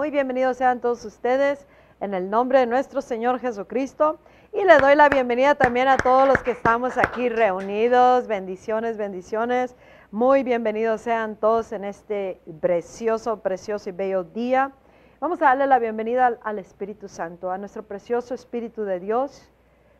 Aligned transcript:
Muy 0.00 0.10
bienvenidos 0.10 0.56
sean 0.56 0.80
todos 0.80 1.04
ustedes 1.04 1.66
en 2.00 2.14
el 2.14 2.30
nombre 2.30 2.60
de 2.60 2.66
nuestro 2.66 3.02
Señor 3.02 3.38
Jesucristo. 3.38 4.18
Y 4.50 4.64
le 4.64 4.78
doy 4.78 4.94
la 4.94 5.10
bienvenida 5.10 5.56
también 5.56 5.88
a 5.88 5.98
todos 5.98 6.26
los 6.26 6.42
que 6.42 6.52
estamos 6.52 6.96
aquí 6.96 7.28
reunidos. 7.28 8.26
Bendiciones, 8.26 8.96
bendiciones. 8.96 9.76
Muy 10.10 10.42
bienvenidos 10.42 11.02
sean 11.02 11.36
todos 11.36 11.72
en 11.72 11.84
este 11.84 12.40
precioso, 12.62 13.40
precioso 13.42 13.90
y 13.90 13.92
bello 13.92 14.24
día. 14.24 14.72
Vamos 15.20 15.42
a 15.42 15.48
darle 15.48 15.66
la 15.66 15.78
bienvenida 15.78 16.38
al, 16.42 16.58
Espíritu 16.58 17.06
Santo, 17.06 17.50
a 17.50 17.58
nuestro 17.58 17.82
precioso 17.82 18.32
Espíritu 18.32 18.84
de 18.84 19.00
Dios, 19.00 19.52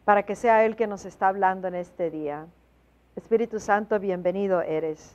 para 0.06 0.22
que 0.22 0.34
sea 0.34 0.64
Él 0.64 0.76
que 0.76 0.86
nos 0.86 1.04
está 1.04 1.28
hablando 1.28 1.68
en 1.68 1.74
este 1.74 2.08
día. 2.10 2.46
Espíritu 3.16 3.60
Santo, 3.60 4.00
bienvenido 4.00 4.62
eres. 4.62 5.14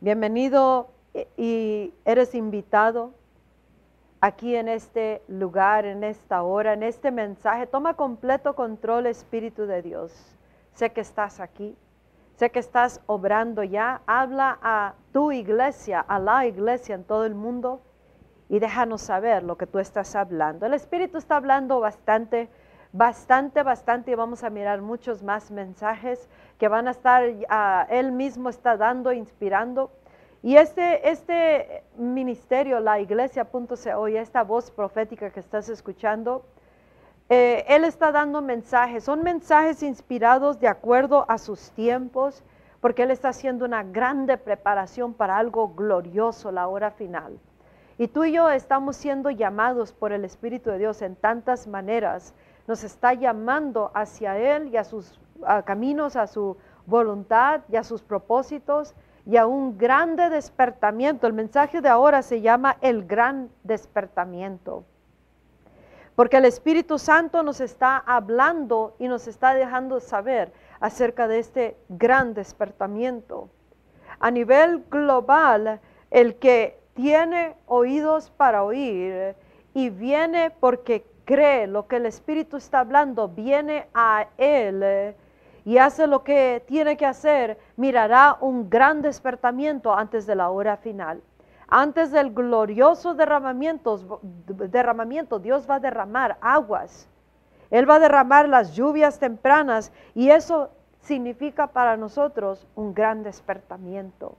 Bienvenido 0.00 0.88
y 1.36 1.92
eres 2.06 2.34
invitado 2.34 3.12
aquí 4.20 4.56
en 4.56 4.68
este 4.68 5.22
lugar, 5.28 5.84
en 5.84 6.04
esta 6.04 6.42
hora, 6.42 6.72
en 6.72 6.82
este 6.82 7.10
mensaje. 7.10 7.66
Toma 7.66 7.94
completo 7.94 8.54
control, 8.54 9.06
Espíritu 9.06 9.66
de 9.66 9.82
Dios. 9.82 10.36
Sé 10.72 10.90
que 10.90 11.00
estás 11.00 11.40
aquí. 11.40 11.76
Sé 12.36 12.50
que 12.50 12.58
estás 12.58 13.00
obrando 13.06 13.62
ya. 13.62 14.02
Habla 14.06 14.58
a 14.62 14.94
tu 15.12 15.32
iglesia, 15.32 16.00
a 16.00 16.18
la 16.18 16.46
iglesia 16.46 16.94
en 16.94 17.04
todo 17.04 17.24
el 17.24 17.34
mundo 17.34 17.80
y 18.48 18.58
déjanos 18.58 19.02
saber 19.02 19.42
lo 19.42 19.56
que 19.56 19.66
tú 19.66 19.78
estás 19.78 20.14
hablando. 20.14 20.66
El 20.66 20.74
Espíritu 20.74 21.18
está 21.18 21.36
hablando 21.36 21.80
bastante, 21.80 22.48
bastante, 22.92 23.62
bastante 23.62 24.10
y 24.10 24.14
vamos 24.14 24.44
a 24.44 24.50
mirar 24.50 24.82
muchos 24.82 25.22
más 25.22 25.50
mensajes 25.50 26.28
que 26.58 26.68
van 26.68 26.88
a 26.88 26.92
estar, 26.92 27.24
uh, 27.28 27.92
Él 27.92 28.12
mismo 28.12 28.48
está 28.48 28.76
dando, 28.76 29.12
inspirando. 29.12 29.90
Y 30.46 30.56
este, 30.58 31.10
este 31.10 31.82
ministerio, 31.96 32.78
la 32.78 33.00
iglesia.co 33.00 34.06
y 34.06 34.16
esta 34.16 34.44
voz 34.44 34.70
profética 34.70 35.30
que 35.30 35.40
estás 35.40 35.68
escuchando, 35.68 36.46
eh, 37.28 37.64
Él 37.66 37.82
está 37.82 38.12
dando 38.12 38.40
mensajes, 38.42 39.02
son 39.02 39.24
mensajes 39.24 39.82
inspirados 39.82 40.60
de 40.60 40.68
acuerdo 40.68 41.26
a 41.28 41.38
sus 41.38 41.72
tiempos, 41.72 42.44
porque 42.80 43.02
Él 43.02 43.10
está 43.10 43.30
haciendo 43.30 43.64
una 43.64 43.82
grande 43.82 44.38
preparación 44.38 45.14
para 45.14 45.36
algo 45.36 45.74
glorioso, 45.74 46.52
la 46.52 46.68
hora 46.68 46.92
final. 46.92 47.40
Y 47.98 48.06
tú 48.06 48.22
y 48.22 48.30
yo 48.30 48.48
estamos 48.48 48.94
siendo 48.94 49.30
llamados 49.30 49.92
por 49.92 50.12
el 50.12 50.24
Espíritu 50.24 50.70
de 50.70 50.78
Dios 50.78 51.02
en 51.02 51.16
tantas 51.16 51.66
maneras. 51.66 52.34
Nos 52.68 52.84
está 52.84 53.14
llamando 53.14 53.90
hacia 53.94 54.38
Él 54.38 54.68
y 54.68 54.76
a 54.76 54.84
sus 54.84 55.18
caminos, 55.64 56.14
a 56.14 56.28
su 56.28 56.56
voluntad 56.86 57.62
y 57.68 57.74
a 57.74 57.82
sus 57.82 58.00
propósitos 58.00 58.94
y 59.26 59.36
a 59.36 59.46
un 59.46 59.76
grande 59.76 60.30
despertamiento. 60.30 61.26
El 61.26 61.32
mensaje 61.32 61.80
de 61.80 61.88
ahora 61.88 62.22
se 62.22 62.40
llama 62.40 62.76
el 62.80 63.04
gran 63.06 63.50
despertamiento. 63.64 64.84
Porque 66.14 66.38
el 66.38 66.44
Espíritu 66.46 66.98
Santo 66.98 67.42
nos 67.42 67.60
está 67.60 67.98
hablando 67.98 68.94
y 68.98 69.08
nos 69.08 69.26
está 69.26 69.52
dejando 69.52 70.00
saber 70.00 70.52
acerca 70.80 71.28
de 71.28 71.40
este 71.40 71.76
gran 71.88 72.32
despertamiento. 72.34 73.50
A 74.20 74.30
nivel 74.30 74.84
global, 74.88 75.80
el 76.10 76.36
que 76.36 76.80
tiene 76.94 77.54
oídos 77.66 78.30
para 78.30 78.62
oír 78.62 79.34
y 79.74 79.90
viene 79.90 80.50
porque 80.50 81.04
cree 81.26 81.66
lo 81.66 81.86
que 81.88 81.96
el 81.96 82.06
Espíritu 82.06 82.56
está 82.56 82.80
hablando, 82.80 83.28
viene 83.28 83.88
a 83.92 84.28
Él 84.38 85.14
y 85.66 85.78
hace 85.78 86.06
lo 86.06 86.22
que 86.22 86.62
tiene 86.68 86.96
que 86.96 87.06
hacer, 87.06 87.58
mirará 87.76 88.38
un 88.40 88.70
gran 88.70 89.02
despertamiento 89.02 89.92
antes 89.92 90.24
de 90.24 90.36
la 90.36 90.48
hora 90.48 90.76
final. 90.76 91.20
Antes 91.66 92.12
del 92.12 92.32
glorioso 92.32 93.14
derramamiento, 93.14 94.20
derramamiento, 94.46 95.40
Dios 95.40 95.68
va 95.68 95.74
a 95.74 95.80
derramar 95.80 96.38
aguas. 96.40 97.08
Él 97.72 97.90
va 97.90 97.96
a 97.96 97.98
derramar 97.98 98.48
las 98.48 98.76
lluvias 98.76 99.18
tempranas 99.18 99.90
y 100.14 100.30
eso 100.30 100.70
significa 101.00 101.66
para 101.66 101.96
nosotros 101.96 102.68
un 102.76 102.94
gran 102.94 103.24
despertamiento. 103.24 104.36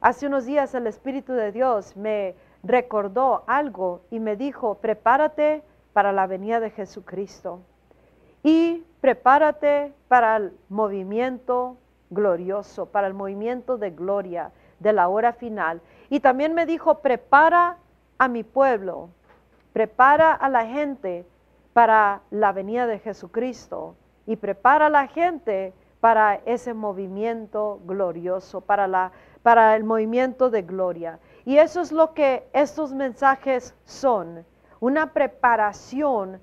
Hace 0.00 0.28
unos 0.28 0.46
días 0.46 0.76
el 0.76 0.86
Espíritu 0.86 1.32
de 1.32 1.50
Dios 1.50 1.96
me 1.96 2.36
recordó 2.62 3.42
algo 3.48 4.02
y 4.12 4.20
me 4.20 4.36
dijo, 4.36 4.76
prepárate 4.76 5.64
para 5.92 6.12
la 6.12 6.28
venida 6.28 6.60
de 6.60 6.70
Jesucristo 6.70 7.62
y 8.42 8.84
prepárate 9.00 9.92
para 10.08 10.36
el 10.36 10.52
movimiento 10.68 11.76
glorioso, 12.10 12.86
para 12.86 13.06
el 13.06 13.14
movimiento 13.14 13.78
de 13.78 13.90
gloria 13.90 14.52
de 14.80 14.92
la 14.92 15.08
hora 15.08 15.32
final. 15.32 15.80
Y 16.10 16.20
también 16.20 16.54
me 16.54 16.66
dijo, 16.66 16.98
prepara 16.98 17.78
a 18.18 18.28
mi 18.28 18.42
pueblo, 18.42 19.08
prepara 19.72 20.32
a 20.32 20.48
la 20.48 20.66
gente 20.66 21.26
para 21.72 22.20
la 22.30 22.52
venida 22.52 22.86
de 22.86 22.98
Jesucristo 22.98 23.96
y 24.26 24.36
prepara 24.36 24.86
a 24.86 24.90
la 24.90 25.06
gente 25.06 25.72
para 26.00 26.34
ese 26.46 26.74
movimiento 26.74 27.80
glorioso, 27.84 28.60
para, 28.60 28.86
la, 28.88 29.12
para 29.42 29.76
el 29.76 29.84
movimiento 29.84 30.50
de 30.50 30.62
gloria. 30.62 31.18
Y 31.44 31.58
eso 31.58 31.80
es 31.80 31.92
lo 31.92 32.12
que 32.12 32.46
estos 32.52 32.92
mensajes 32.92 33.74
son, 33.84 34.44
una 34.80 35.12
preparación 35.12 36.40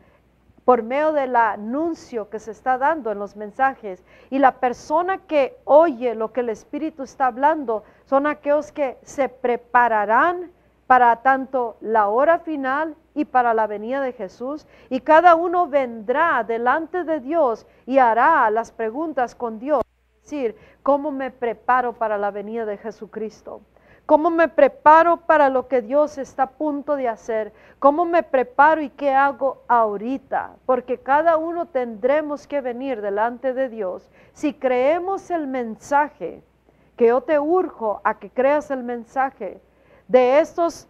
por 0.70 0.84
medio 0.84 1.14
del 1.14 1.36
anuncio 1.36 2.30
que 2.30 2.38
se 2.38 2.52
está 2.52 2.78
dando 2.78 3.12
en 3.12 3.18
los 3.18 3.36
mensajes. 3.36 4.06
Y 4.30 4.38
la 4.38 4.60
persona 4.60 5.18
que 5.18 5.58
oye 5.64 6.14
lo 6.14 6.32
que 6.32 6.42
el 6.42 6.50
Espíritu 6.50 7.02
está 7.02 7.26
hablando 7.26 7.84
son 8.06 8.28
aquellos 8.28 8.72
que 8.72 9.00
se 9.02 9.30
prepararán 9.30 10.52
para 10.86 11.24
tanto 11.24 11.78
la 11.82 12.10
hora 12.10 12.38
final 12.38 12.96
y 13.16 13.26
para 13.26 13.56
la 13.56 13.66
venida 13.66 14.00
de 14.00 14.14
Jesús. 14.14 14.68
Y 14.92 15.00
cada 15.00 15.34
uno 15.34 15.66
vendrá 15.66 16.44
delante 16.44 17.04
de 17.04 17.20
Dios 17.20 17.66
y 17.88 17.98
hará 17.98 18.48
las 18.52 18.72
preguntas 18.72 19.34
con 19.34 19.58
Dios. 19.58 19.82
Es 20.18 20.30
decir, 20.30 20.56
¿cómo 20.84 21.10
me 21.10 21.32
preparo 21.32 21.94
para 21.94 22.16
la 22.20 22.30
venida 22.30 22.68
de 22.68 22.78
Jesucristo? 22.78 23.62
¿Cómo 24.10 24.32
me 24.32 24.48
preparo 24.48 25.18
para 25.18 25.50
lo 25.50 25.68
que 25.68 25.84
Dios 25.84 26.18
está 26.18 26.42
a 26.42 26.50
punto 26.50 26.96
de 26.96 27.08
hacer? 27.08 27.54
¿Cómo 27.78 28.06
me 28.06 28.24
preparo 28.24 28.82
y 28.82 28.90
qué 28.90 29.12
hago 29.12 29.62
ahorita? 29.68 30.56
Porque 30.66 30.98
cada 30.98 31.38
uno 31.38 31.68
tendremos 31.68 32.48
que 32.48 32.60
venir 32.60 33.02
delante 33.02 33.54
de 33.54 33.70
Dios. 33.70 34.10
Si 34.34 34.56
creemos 34.56 35.30
el 35.30 35.46
mensaje, 35.46 36.42
que 36.98 37.10
yo 37.10 37.22
te 37.22 37.38
urjo 37.38 38.02
a 38.04 38.18
que 38.18 38.32
creas 38.32 38.72
el 38.72 38.82
mensaje 38.82 39.62
de 40.08 40.40
estos, 40.40 40.88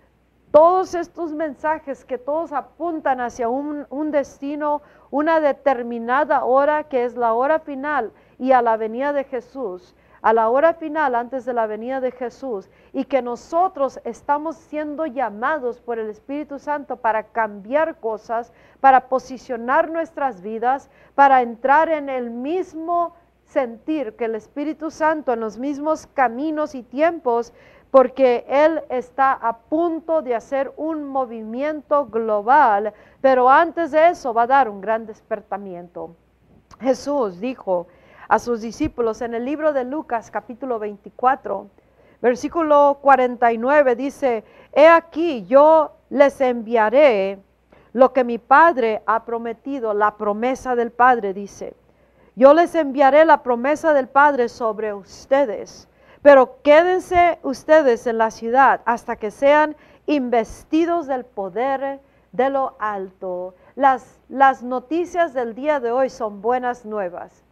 todos 0.51 0.95
estos 0.95 1.33
mensajes 1.33 2.05
que 2.05 2.17
todos 2.17 2.53
apuntan 2.53 3.19
hacia 3.19 3.49
un, 3.49 3.85
un 3.89 4.11
destino, 4.11 4.81
una 5.11 5.41
determinada 5.41 6.45
hora 6.45 6.85
que 6.85 7.03
es 7.03 7.17
la 7.17 7.33
hora 7.33 7.59
final 7.59 8.13
y 8.37 8.53
a 8.53 8.61
la 8.61 8.77
venida 8.77 9.11
de 9.11 9.25
Jesús 9.25 9.93
a 10.21 10.33
la 10.33 10.49
hora 10.49 10.73
final 10.73 11.15
antes 11.15 11.45
de 11.45 11.53
la 11.53 11.67
venida 11.67 12.01
de 12.01 12.11
Jesús 12.11 12.69
y 12.93 13.05
que 13.05 13.21
nosotros 13.21 13.99
estamos 14.03 14.55
siendo 14.55 15.05
llamados 15.05 15.79
por 15.79 15.99
el 15.99 16.09
Espíritu 16.09 16.59
Santo 16.59 16.97
para 16.97 17.23
cambiar 17.23 17.99
cosas, 17.99 18.51
para 18.81 19.07
posicionar 19.07 19.89
nuestras 19.89 20.41
vidas, 20.41 20.89
para 21.15 21.41
entrar 21.41 21.89
en 21.89 22.09
el 22.09 22.29
mismo 22.29 23.13
sentir 23.45 24.15
que 24.15 24.25
el 24.25 24.35
Espíritu 24.35 24.91
Santo, 24.91 25.33
en 25.33 25.39
los 25.39 25.57
mismos 25.57 26.07
caminos 26.07 26.75
y 26.75 26.83
tiempos, 26.83 27.53
porque 27.91 28.45
Él 28.47 28.83
está 28.89 29.33
a 29.33 29.57
punto 29.57 30.21
de 30.21 30.35
hacer 30.35 30.71
un 30.77 31.05
movimiento 31.05 32.05
global, 32.05 32.93
pero 33.21 33.49
antes 33.49 33.91
de 33.91 34.09
eso 34.09 34.33
va 34.33 34.43
a 34.43 34.47
dar 34.47 34.69
un 34.69 34.81
gran 34.81 35.05
despertamiento. 35.07 36.15
Jesús 36.79 37.39
dijo, 37.39 37.87
a 38.29 38.39
sus 38.39 38.61
discípulos. 38.61 39.21
En 39.21 39.33
el 39.33 39.43
libro 39.43 39.73
de 39.73 39.83
Lucas 39.83 40.31
capítulo 40.31 40.79
24, 40.79 41.67
versículo 42.21 42.99
49 43.01 43.95
dice, 43.95 44.45
He 44.71 44.87
aquí 44.87 45.45
yo 45.47 45.91
les 46.09 46.39
enviaré 46.39 47.39
lo 47.91 48.13
que 48.13 48.23
mi 48.23 48.37
Padre 48.37 49.01
ha 49.07 49.25
prometido, 49.25 49.93
la 49.93 50.15
promesa 50.15 50.75
del 50.75 50.91
Padre 50.91 51.33
dice. 51.33 51.75
Yo 52.35 52.53
les 52.53 52.73
enviaré 52.75 53.25
la 53.25 53.41
promesa 53.41 53.93
del 53.93 54.07
Padre 54.07 54.47
sobre 54.47 54.93
ustedes, 54.93 55.89
pero 56.21 56.61
quédense 56.61 57.39
ustedes 57.41 58.05
en 58.05 58.19
la 58.19 58.29
ciudad 58.29 58.81
hasta 58.85 59.15
que 59.15 59.31
sean 59.31 59.75
investidos 60.05 61.07
del 61.07 61.25
poder 61.25 61.99
de 62.31 62.49
lo 62.51 62.75
alto. 62.79 63.55
Las, 63.75 64.19
las 64.29 64.61
noticias 64.61 65.33
del 65.33 65.55
día 65.55 65.79
de 65.79 65.91
hoy 65.91 66.09
son 66.11 66.41
buenas 66.41 66.85
nuevas. 66.85 67.43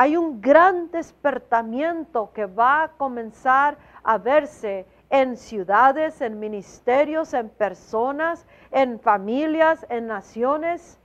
Hay 0.00 0.16
un 0.16 0.40
gran 0.40 0.92
despertamiento 0.92 2.30
que 2.32 2.46
va 2.46 2.84
a 2.84 2.88
comenzar 2.92 3.76
a 4.04 4.16
verse 4.16 4.86
en 5.10 5.36
ciudades, 5.36 6.20
en 6.20 6.38
ministerios, 6.38 7.34
en 7.34 7.48
personas, 7.48 8.46
en 8.70 9.00
familias, 9.00 9.84
en 9.88 10.06
naciones. 10.06 11.00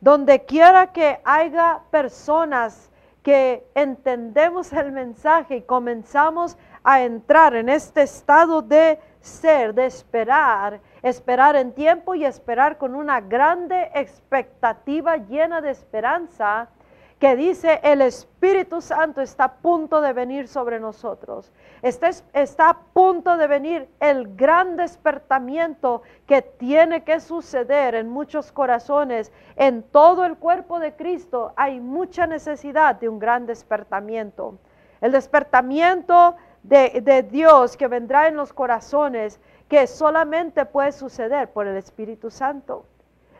Donde 0.00 0.44
quiera 0.44 0.92
que 0.92 1.18
haya 1.24 1.80
personas 1.90 2.88
que 3.24 3.66
entendemos 3.74 4.72
el 4.72 4.92
mensaje 4.92 5.56
y 5.56 5.62
comenzamos 5.62 6.56
a 6.84 7.02
entrar 7.02 7.56
en 7.56 7.68
este 7.68 8.02
estado 8.02 8.62
de 8.62 9.00
ser, 9.20 9.74
de 9.74 9.86
esperar 9.86 10.80
esperar 11.08 11.54
en 11.54 11.72
tiempo 11.72 12.14
y 12.14 12.24
esperar 12.24 12.78
con 12.78 12.96
una 12.96 13.20
grande 13.20 13.90
expectativa 13.94 15.16
llena 15.16 15.60
de 15.60 15.70
esperanza 15.70 16.68
que 17.18 17.34
dice 17.34 17.80
el 17.82 18.02
Espíritu 18.02 18.82
Santo 18.82 19.22
está 19.22 19.44
a 19.44 19.54
punto 19.54 20.02
de 20.02 20.12
venir 20.12 20.48
sobre 20.48 20.78
nosotros. 20.78 21.50
Está, 21.80 22.10
está, 22.34 22.68
a 22.68 22.78
punto 22.78 23.36
de 23.38 23.46
venir 23.46 23.88
el 24.00 24.36
gran 24.36 24.76
despertamiento 24.76 26.02
que 26.26 26.42
tiene 26.42 27.04
que 27.04 27.20
suceder 27.20 27.94
en 27.94 28.08
muchos 28.08 28.52
corazones, 28.52 29.32
en 29.56 29.82
todo 29.82 30.26
el 30.26 30.36
cuerpo 30.36 30.78
de 30.78 30.94
Cristo. 30.94 31.54
Hay 31.56 31.80
mucha 31.80 32.26
necesidad 32.26 32.96
de 32.96 33.08
un 33.08 33.18
gran 33.18 33.46
despertamiento. 33.46 34.58
El 35.00 35.12
despertamiento 35.12 36.36
de, 36.62 37.00
de 37.02 37.22
Dios 37.22 37.78
que 37.78 37.88
vendrá 37.88 38.28
en 38.28 38.36
los 38.36 38.52
corazones, 38.52 39.40
que 39.68 39.86
solamente 39.86 40.66
puede 40.66 40.92
suceder 40.92 41.50
por 41.50 41.66
el 41.66 41.76
Espíritu 41.76 42.30
Santo. 42.30 42.84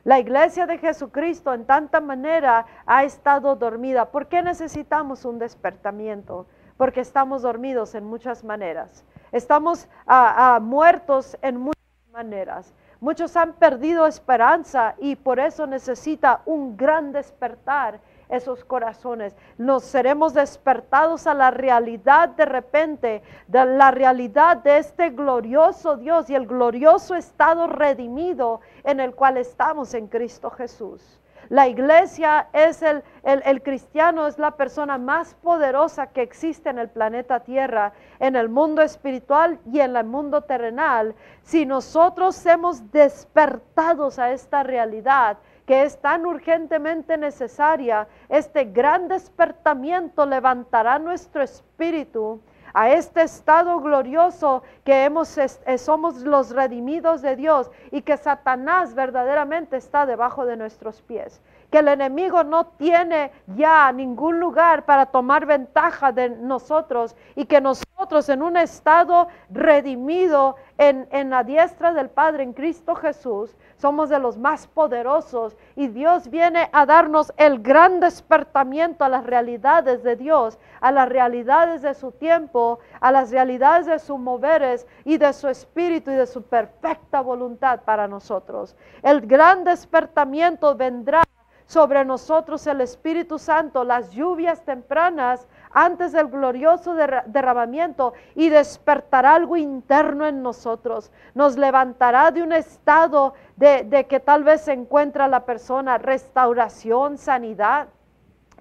La 0.07 0.21
iglesia 0.21 0.69
de 0.69 0.79
Jesucristo 0.79 1.53
en 1.53 1.65
tanta 1.65 2.01
manera 2.01 2.65
ha 2.87 3.03
estado 3.03 3.57
dormida. 3.57 4.13
¿Por 4.13 4.29
qué 4.29 4.41
necesitamos 4.41 5.25
un 5.25 5.41
despertamiento? 5.41 6.47
Porque 6.77 7.01
estamos 7.01 7.43
dormidos 7.43 7.93
en 7.97 8.05
muchas 8.05 8.45
maneras. 8.45 9.05
Estamos 9.33 9.89
ah, 10.07 10.55
ah, 10.55 10.61
muertos 10.61 11.37
en 11.43 11.57
muchas 11.57 11.83
maneras. 12.13 12.73
Muchos 13.01 13.37
han 13.37 13.55
perdido 13.55 14.07
esperanza 14.07 14.95
y 14.99 15.17
por 15.17 15.41
eso 15.41 15.67
necesita 15.67 16.41
un 16.47 16.77
gran 16.77 17.11
despertar 17.11 17.99
esos 18.29 18.65
corazones. 18.65 19.37
Nos 19.59 19.85
seremos 19.85 20.35
despertados 20.35 21.27
a 21.27 21.35
la 21.35 21.51
realidad 21.51 22.31
de 22.31 22.45
repente, 22.45 23.23
de 23.47 23.65
la 23.65 23.91
realidad 23.91 24.59
de 24.59 24.79
este 24.79 25.11
glorioso 25.11 25.97
Dios 25.97 26.29
y 26.31 26.35
el 26.35 26.47
glorioso 26.47 27.15
estado 27.15 27.67
redimido 27.67 28.61
en 28.85 29.01
el 29.01 29.15
cual 29.15 29.37
estamos 29.37 29.95
en 29.95 30.09
Cristo 30.09 30.51
Jesús. 30.51 31.21
La 31.49 31.69
iglesia 31.69 32.49
es 32.53 32.83
el, 32.83 33.05
el, 33.23 33.63
cristiano, 33.63 34.27
es 34.27 34.39
la 34.39 34.53
persona 34.53 34.99
más 34.99 35.35
poderosa 35.35 36.09
que 36.09 36.23
existe 36.23 36.71
en 36.71 36.79
el 36.79 36.89
planeta 36.89 37.41
Tierra, 37.41 37.93
en 38.19 38.35
el 38.35 38.49
mundo 38.49 38.83
espiritual 38.83 39.61
y 39.71 39.81
en 39.81 39.97
el 39.97 40.05
mundo 40.05 40.43
terrenal. 40.43 41.15
Si 41.43 41.65
nosotros 41.65 42.45
hemos 42.47 42.91
despertados 42.91 44.19
a 44.19 44.33
esta 44.33 44.65
realidad, 44.65 45.39
que 45.67 45.83
es 45.83 46.01
tan 46.01 46.25
urgentemente 46.27 47.19
necesaria, 47.19 48.07
este 48.29 48.65
gran 48.65 49.09
despertamiento 49.09 50.25
levantará 50.25 50.99
nuestro 50.99 51.43
espíritu 51.43 52.41
a 52.73 52.91
este 52.91 53.23
estado 53.23 53.81
glorioso 53.81 54.63
que 54.85 55.05
hemos, 55.05 55.37
eh, 55.39 55.79
somos 55.79 56.23
los 56.23 56.51
redimidos 56.51 57.23
de 57.23 57.35
Dios 57.35 57.71
y 57.91 58.03
que 58.03 58.17
Satanás 58.17 58.95
verdaderamente 58.95 59.77
está 59.77 60.07
debajo 60.07 60.45
de 60.45 60.57
nuestros 60.57 61.03
pies 61.03 61.41
que 61.77 61.81
el 61.81 61.89
enemigo 61.89 62.43
no 62.43 62.69
tiene 62.69 63.31
ya 63.49 63.93
ningún 63.93 64.41
lugar 64.41 64.87
para 64.87 65.05
tomar 65.05 65.45
ventaja 65.45 66.11
de 66.11 66.31
nosotros 66.31 67.15
y 67.35 67.45
que 67.45 67.61
nosotros 67.61 68.31
en 68.31 68.41
un 68.41 68.57
estado 68.57 69.29
redimido 69.51 70.57
en, 70.79 71.07
en, 71.11 71.29
la 71.29 71.45
diestra 71.45 71.93
del 71.93 72.09
Padre 72.09 72.45
en 72.45 72.55
Cristo 72.55 72.95
Jesús, 72.95 73.55
somos 73.77 74.09
de 74.09 74.19
los 74.19 74.39
más 74.39 74.67
poderosos 74.67 75.55
y 75.75 75.89
Dios 75.89 76.31
viene 76.31 76.71
a 76.73 76.87
darnos 76.87 77.31
el 77.37 77.61
gran 77.61 78.01
despertamiento 78.01 79.05
a 79.05 79.11
las 79.11 79.27
realidades 79.27 80.03
de 80.03 80.17
Dios, 80.17 80.59
a 80.81 80.91
las 80.93 81.11
realidades 81.11 81.83
de 81.83 81.93
su 81.93 82.11
tiempo, 82.13 82.79
a 83.01 83.13
las 83.13 83.31
realidades 83.31 83.85
de 83.85 83.99
sus 83.99 84.19
moveres 84.19 84.87
y 85.05 85.19
de 85.19 85.31
su 85.35 85.49
espíritu 85.49 86.11
y 86.11 86.15
de 86.15 86.27
su 86.27 86.43
perfecta 86.43 87.21
voluntad 87.21 87.81
para 87.83 88.09
nosotros. 88.09 88.77
El 89.03 89.21
gran 89.27 89.65
despertamiento 89.65 90.75
vendrá 90.75 91.26
sobre 91.67 92.05
nosotros 92.05 92.67
el 92.67 92.81
Espíritu 92.81 93.39
Santo, 93.39 93.85
las 93.85 94.11
lluvias 94.13 94.65
tempranas 94.65 95.47
antes 95.73 96.13
del 96.13 96.29
glorioso 96.29 96.95
derramamiento 96.95 98.15
y 98.35 98.49
despertará 98.49 99.35
algo 99.35 99.57
interno 99.57 100.27
en 100.27 100.43
nosotros. 100.43 101.11
Nos 101.35 101.57
levantará 101.57 102.31
de 102.31 102.43
un 102.43 102.53
estado 102.53 103.35
de, 103.57 104.07
que 104.09 104.21
tal 104.21 104.45
vez 104.45 104.63
se 104.63 104.73
encuentra 104.73 105.29
la 105.29 105.45
persona, 105.45 105.99
restauración, 105.99 107.19
sanidad 107.19 107.89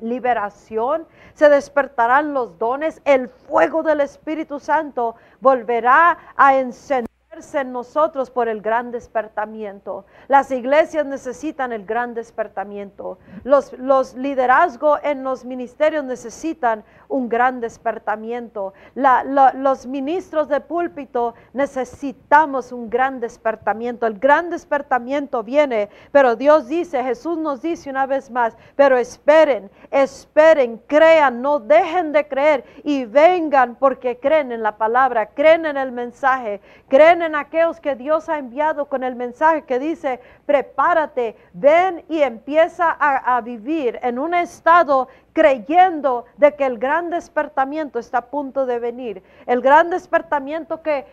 liberación, 0.01 1.08
se 1.36 1.48
despertarán 1.48 2.34
los 2.34 2.60
dones, 2.60 3.01
el 3.06 3.30
fuego 3.30 3.81
del 3.81 4.01
Espíritu 4.01 4.60
Santo 4.60 5.16
volverá 5.40 6.18
a 6.36 6.58
encender 6.58 7.14
en 7.54 7.72
nosotros 7.72 8.30
por 8.30 8.48
el 8.48 8.62
gran 8.62 8.92
despertamiento. 8.92 10.06
Las 10.28 10.52
iglesias 10.52 11.06
necesitan 11.06 11.72
el 11.74 11.86
gran 11.86 12.14
despertamiento. 12.14 13.18
Los, 13.44 13.74
los 13.74 14.14
liderazgos 14.16 15.00
en 15.04 15.24
los 15.24 15.44
ministerios 15.44 16.04
necesitan 16.04 16.84
un 17.08 17.30
gran 17.30 17.60
despertamiento. 17.60 18.74
los 18.96 19.86
ministros 19.86 20.48
de 20.48 20.62
púlpito 20.62 21.36
necesitamos 21.54 22.72
un 22.72 22.90
gran 22.90 23.20
despertamiento. 23.20 24.08
El 24.08 24.20
gran 24.20 24.50
despertamiento 24.50 25.44
viene, 25.44 25.90
pero 26.12 26.36
Dios 26.36 26.68
dice, 26.68 27.04
Jesús 27.04 27.38
nos 27.38 27.62
dice 27.62 27.90
una 27.90 28.06
vez 28.06 28.32
más, 28.32 28.56
pero 28.76 28.98
esperen, 28.98 29.70
esperen, 29.92 30.82
crean, 30.88 31.42
no 31.42 31.60
dejen 31.60 32.12
de 32.12 32.28
creer 32.28 32.64
y 32.84 33.06
vengan 33.06 33.76
porque 33.76 34.20
creen 34.20 34.52
en 34.52 34.64
la 34.64 34.78
palabra, 34.78 35.28
creen 35.28 35.66
en 35.66 35.78
el 35.78 35.92
mensaje, 35.92 36.62
creen 36.88 37.22
en 37.22 37.25
aquellos 37.33 37.80
que 37.80 37.95
Dios 37.95 38.30
ha 38.30 38.38
enviado 38.38 38.86
con 38.86 39.04
el 39.04 39.16
mensaje 39.16 39.63
que 39.63 39.80
dice, 39.80 40.19
prepárate, 40.45 41.36
ven 41.54 42.04
y 42.10 42.22
empieza 42.22 42.92
a, 42.92 43.42
vivir 43.42 44.00
en 44.04 44.19
un 44.19 44.33
estado 44.33 45.07
creyendo 45.36 46.24
de 46.38 46.56
que 46.56 46.66
el 46.66 46.80
gran 46.80 47.10
despertamiento 47.10 48.00
está 48.00 48.20
a 48.20 48.26
punto 48.28 48.66
de 48.66 48.80
venir, 48.80 49.22
el 49.48 49.60
gran 49.60 49.90
despertamiento 49.90 50.82
que, 50.82 51.06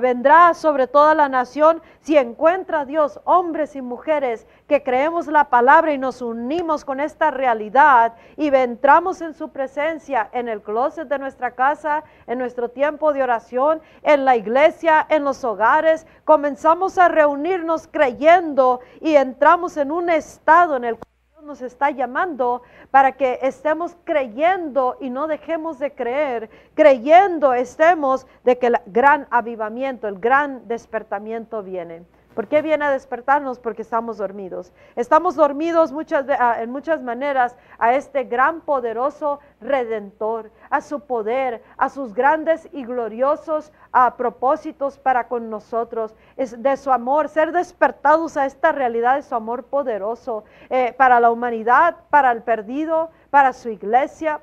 vendrá 0.00 0.54
sobre 0.54 0.88
toda 0.88 1.14
la 1.14 1.28
nación 1.28 1.80
si 2.00 2.16
encuentra 2.16 2.80
a 2.80 2.84
Dios, 2.84 3.20
hombres 3.24 3.76
y 3.76 3.80
mujeres 3.80 4.44
que 4.66 4.82
creemos 4.82 5.28
la 5.28 5.44
palabra 5.50 5.92
y 5.92 5.98
nos 5.98 6.20
unimos 6.20 6.84
con 6.84 6.98
esta 6.98 7.30
realidad 7.30 8.14
y 8.36 8.52
entramos 8.52 9.20
en 9.20 9.34
su 9.34 9.50
presencia 9.50 10.28
en 10.32 10.48
el 10.48 10.60
closet 10.60 11.06
de 11.06 11.20
nuestra 11.20 11.52
casa, 11.52 12.02
en 12.26 12.38
nuestro 12.38 12.70
tiempo 12.70 13.12
de 13.12 13.22
oración, 13.22 13.80
en 14.02 14.24
la 14.24 14.34
iglesia, 14.34 15.06
en 15.08 15.22
los 15.22 15.44
hogares, 15.44 16.08
comenzamos 16.24 16.98
a 16.98 17.06
reunirnos 17.06 17.86
creyendo 17.86 18.80
y 19.00 19.14
entramos 19.14 19.76
en 19.76 19.92
un 19.92 20.10
estado 20.10 20.76
en 20.76 20.84
el 20.84 20.98
nos 21.42 21.62
está 21.62 21.90
llamando 21.90 22.62
para 22.90 23.12
que 23.12 23.38
estemos 23.42 23.96
creyendo 24.04 24.96
y 25.00 25.10
no 25.10 25.26
dejemos 25.26 25.78
de 25.78 25.92
creer, 25.92 26.50
creyendo 26.74 27.54
estemos 27.54 28.26
de 28.44 28.58
que 28.58 28.66
el 28.68 28.76
gran 28.86 29.26
avivamiento, 29.30 30.08
el 30.08 30.18
gran 30.18 30.66
despertamiento 30.66 31.62
viene. 31.62 32.04
¿Por 32.38 32.46
qué 32.46 32.62
viene 32.62 32.84
a 32.84 32.92
despertarnos? 32.92 33.58
Porque 33.58 33.82
estamos 33.82 34.18
dormidos. 34.18 34.72
Estamos 34.94 35.34
dormidos 35.34 35.90
muchas, 35.90 36.24
ah, 36.38 36.62
en 36.62 36.70
muchas 36.70 37.02
maneras 37.02 37.56
a 37.80 37.94
este 37.94 38.22
gran 38.22 38.60
poderoso 38.60 39.40
redentor, 39.60 40.52
a 40.70 40.80
su 40.80 41.00
poder, 41.00 41.64
a 41.76 41.88
sus 41.88 42.14
grandes 42.14 42.68
y 42.70 42.84
gloriosos 42.84 43.72
ah, 43.90 44.14
propósitos 44.16 45.00
para 45.00 45.26
con 45.26 45.50
nosotros, 45.50 46.14
de 46.36 46.76
su 46.76 46.92
amor, 46.92 47.28
ser 47.28 47.50
despertados 47.50 48.36
a 48.36 48.46
esta 48.46 48.70
realidad 48.70 49.16
de 49.16 49.22
su 49.22 49.34
amor 49.34 49.64
poderoso 49.64 50.44
eh, 50.70 50.94
para 50.96 51.18
la 51.18 51.32
humanidad, 51.32 51.96
para 52.08 52.30
el 52.30 52.44
perdido, 52.44 53.10
para 53.30 53.52
su 53.52 53.68
iglesia. 53.68 54.42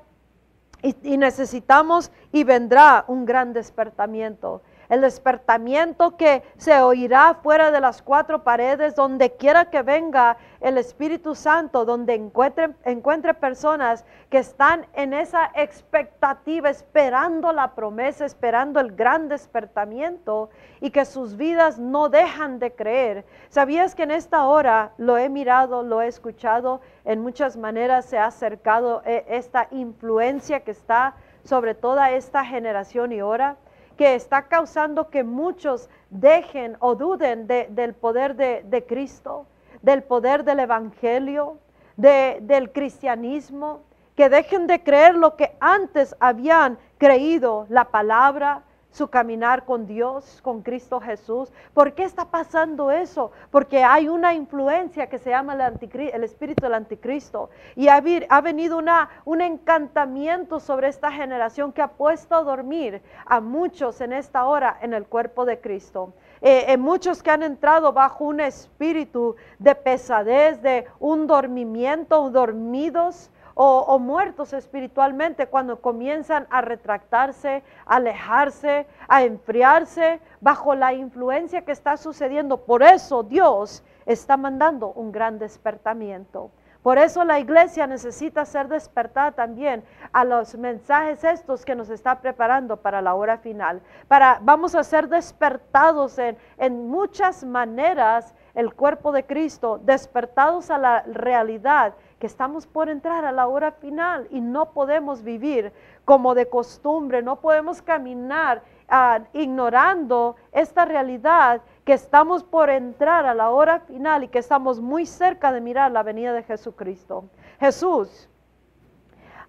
y 0.82 1.16
necesitamos 1.16 2.12
y 2.30 2.44
vendrá 2.44 3.06
un 3.08 3.24
gran 3.24 3.54
despertamiento 3.54 4.60
el 4.88 5.00
despertamiento 5.00 6.16
que 6.16 6.42
se 6.56 6.80
oirá 6.80 7.34
fuera 7.42 7.70
de 7.70 7.80
las 7.80 8.02
cuatro 8.02 8.42
paredes, 8.42 8.94
donde 8.94 9.32
quiera 9.32 9.66
que 9.70 9.82
venga 9.82 10.36
el 10.60 10.78
Espíritu 10.78 11.34
Santo, 11.34 11.84
donde 11.84 12.14
encuentre, 12.14 12.74
encuentre 12.84 13.34
personas 13.34 14.04
que 14.30 14.38
están 14.38 14.86
en 14.94 15.12
esa 15.12 15.50
expectativa, 15.54 16.70
esperando 16.70 17.52
la 17.52 17.74
promesa, 17.74 18.24
esperando 18.24 18.80
el 18.80 18.92
gran 18.92 19.28
despertamiento 19.28 20.50
y 20.80 20.90
que 20.90 21.04
sus 21.04 21.36
vidas 21.36 21.78
no 21.78 22.08
dejan 22.08 22.58
de 22.58 22.72
creer. 22.72 23.24
¿Sabías 23.48 23.94
que 23.94 24.04
en 24.04 24.10
esta 24.10 24.46
hora 24.46 24.92
lo 24.96 25.18
he 25.18 25.28
mirado, 25.28 25.82
lo 25.82 26.02
he 26.02 26.08
escuchado, 26.08 26.80
en 27.04 27.20
muchas 27.20 27.56
maneras 27.56 28.06
se 28.06 28.18
ha 28.18 28.26
acercado 28.26 29.02
eh, 29.04 29.24
esta 29.28 29.68
influencia 29.70 30.60
que 30.60 30.70
está 30.70 31.14
sobre 31.44 31.74
toda 31.74 32.10
esta 32.10 32.44
generación 32.44 33.12
y 33.12 33.22
hora? 33.22 33.56
Que 33.96 34.14
está 34.14 34.42
causando 34.42 35.08
que 35.08 35.24
muchos 35.24 35.88
dejen 36.10 36.76
o 36.80 36.94
duden 36.94 37.46
del 37.46 37.94
poder 37.94 38.36
de, 38.36 38.84
Cristo, 38.86 39.46
del 39.82 40.02
poder 40.02 40.44
del 40.44 40.60
Evangelio, 40.60 41.58
del 41.96 42.72
cristianismo, 42.72 43.80
que 44.14 44.28
dejen 44.28 44.66
de 44.66 44.82
creer 44.82 45.14
lo 45.14 45.36
que 45.36 45.56
antes 45.60 46.14
habían 46.20 46.78
creído, 46.98 47.66
la 47.68 47.86
palabra, 47.86 48.62
su 48.96 49.08
caminar 49.08 49.66
con 49.66 49.86
Dios, 49.86 50.40
con 50.42 50.62
Cristo 50.62 51.00
Jesús. 51.00 51.52
¿Por 51.74 51.92
qué 51.92 52.04
está 52.04 52.30
pasando 52.30 52.90
eso? 52.90 53.30
Porque 53.50 53.84
hay 53.84 54.08
una 54.08 54.32
influencia 54.32 55.10
que 55.10 55.18
se 55.18 55.28
llama 55.28 55.52
el, 55.52 56.00
el 56.14 56.24
espíritu 56.24 56.62
del 56.64 56.72
anticristo 56.72 57.50
y 57.74 57.88
ha, 57.88 58.00
venido 58.40 58.78
una, 58.78 59.10
un 59.26 59.42
encantamiento 59.42 60.60
sobre 60.60 60.88
esta 60.88 61.12
generación 61.12 61.72
que 61.72 61.82
ha 61.82 61.88
puesto 61.88 62.36
a 62.36 62.42
dormir 62.42 63.02
a 63.26 63.40
muchos 63.40 64.00
en 64.00 64.14
esta 64.14 64.46
hora 64.46 64.78
en 64.80 64.94
el 64.94 65.04
cuerpo 65.04 65.44
de 65.44 65.60
Cristo. 65.60 66.14
Eh, 66.40 66.64
eh, 66.68 66.76
muchos 66.78 67.22
que 67.22 67.30
han 67.30 67.42
entrado 67.42 67.92
bajo 67.92 68.24
un 68.24 68.40
espíritu 68.40 69.36
de 69.58 69.74
pesadez, 69.74 70.62
de 70.62 70.86
un 71.00 71.26
dormimiento, 71.26 72.30
dormidos, 72.30 73.30
o, 73.58 73.98
muertos 73.98 74.52
espiritualmente 74.52 75.46
cuando 75.46 75.80
comienzan 75.80 76.46
a 76.50 76.60
retractarse, 76.60 77.62
a 77.86 77.96
alejarse, 77.96 78.86
a 79.08 79.22
enfriarse 79.24 80.20
bajo 80.42 80.74
la 80.74 80.92
influencia 80.92 81.64
que 81.64 81.72
está 81.72 81.96
sucediendo. 81.96 82.58
Por 82.58 82.82
eso 82.82 83.22
Dios 83.22 83.82
está 84.04 84.36
mandando 84.36 84.92
un 84.92 85.10
gran 85.10 85.38
despertamiento. 85.38 86.50
Por 86.82 86.98
eso 86.98 87.24
la 87.24 87.40
iglesia 87.40 87.86
necesita 87.86 88.44
ser 88.44 88.68
despertada 88.68 89.32
también 89.32 89.82
a 90.12 90.24
los 90.24 90.54
mensajes 90.56 91.24
estos 91.24 91.64
que 91.64 91.74
nos 91.74 91.88
está 91.88 92.20
preparando 92.20 92.76
para 92.76 93.00
la 93.00 93.14
hora 93.14 93.38
final. 93.38 93.80
Para, 94.06 94.38
vamos 94.42 94.74
a 94.74 94.84
ser 94.84 95.08
despertados 95.08 96.18
en, 96.18 96.36
en 96.58 96.88
muchas 96.88 97.42
maneras 97.42 98.34
el 98.54 98.72
cuerpo 98.74 99.12
de 99.12 99.24
Cristo, 99.24 99.80
despertados 99.82 100.70
a 100.70 100.78
la 100.78 101.02
realidad 101.02 101.94
que 102.18 102.26
estamos 102.26 102.66
por 102.66 102.88
entrar 102.88 103.24
a 103.24 103.32
la 103.32 103.46
hora 103.46 103.72
final 103.72 104.26
y 104.30 104.40
no 104.40 104.72
podemos 104.72 105.22
vivir 105.22 105.72
como 106.04 106.34
de 106.34 106.48
costumbre, 106.48 107.22
no 107.22 107.36
podemos 107.36 107.82
caminar 107.82 108.62
ah, 108.88 109.20
ignorando 109.34 110.36
esta 110.52 110.84
realidad 110.84 111.60
que 111.84 111.92
estamos 111.92 112.42
por 112.42 112.70
entrar 112.70 113.26
a 113.26 113.34
la 113.34 113.50
hora 113.50 113.80
final 113.80 114.24
y 114.24 114.28
que 114.28 114.38
estamos 114.38 114.80
muy 114.80 115.04
cerca 115.04 115.52
de 115.52 115.60
mirar 115.60 115.92
la 115.92 116.02
venida 116.02 116.32
de 116.32 116.42
Jesucristo. 116.42 117.24
Jesús 117.60 118.28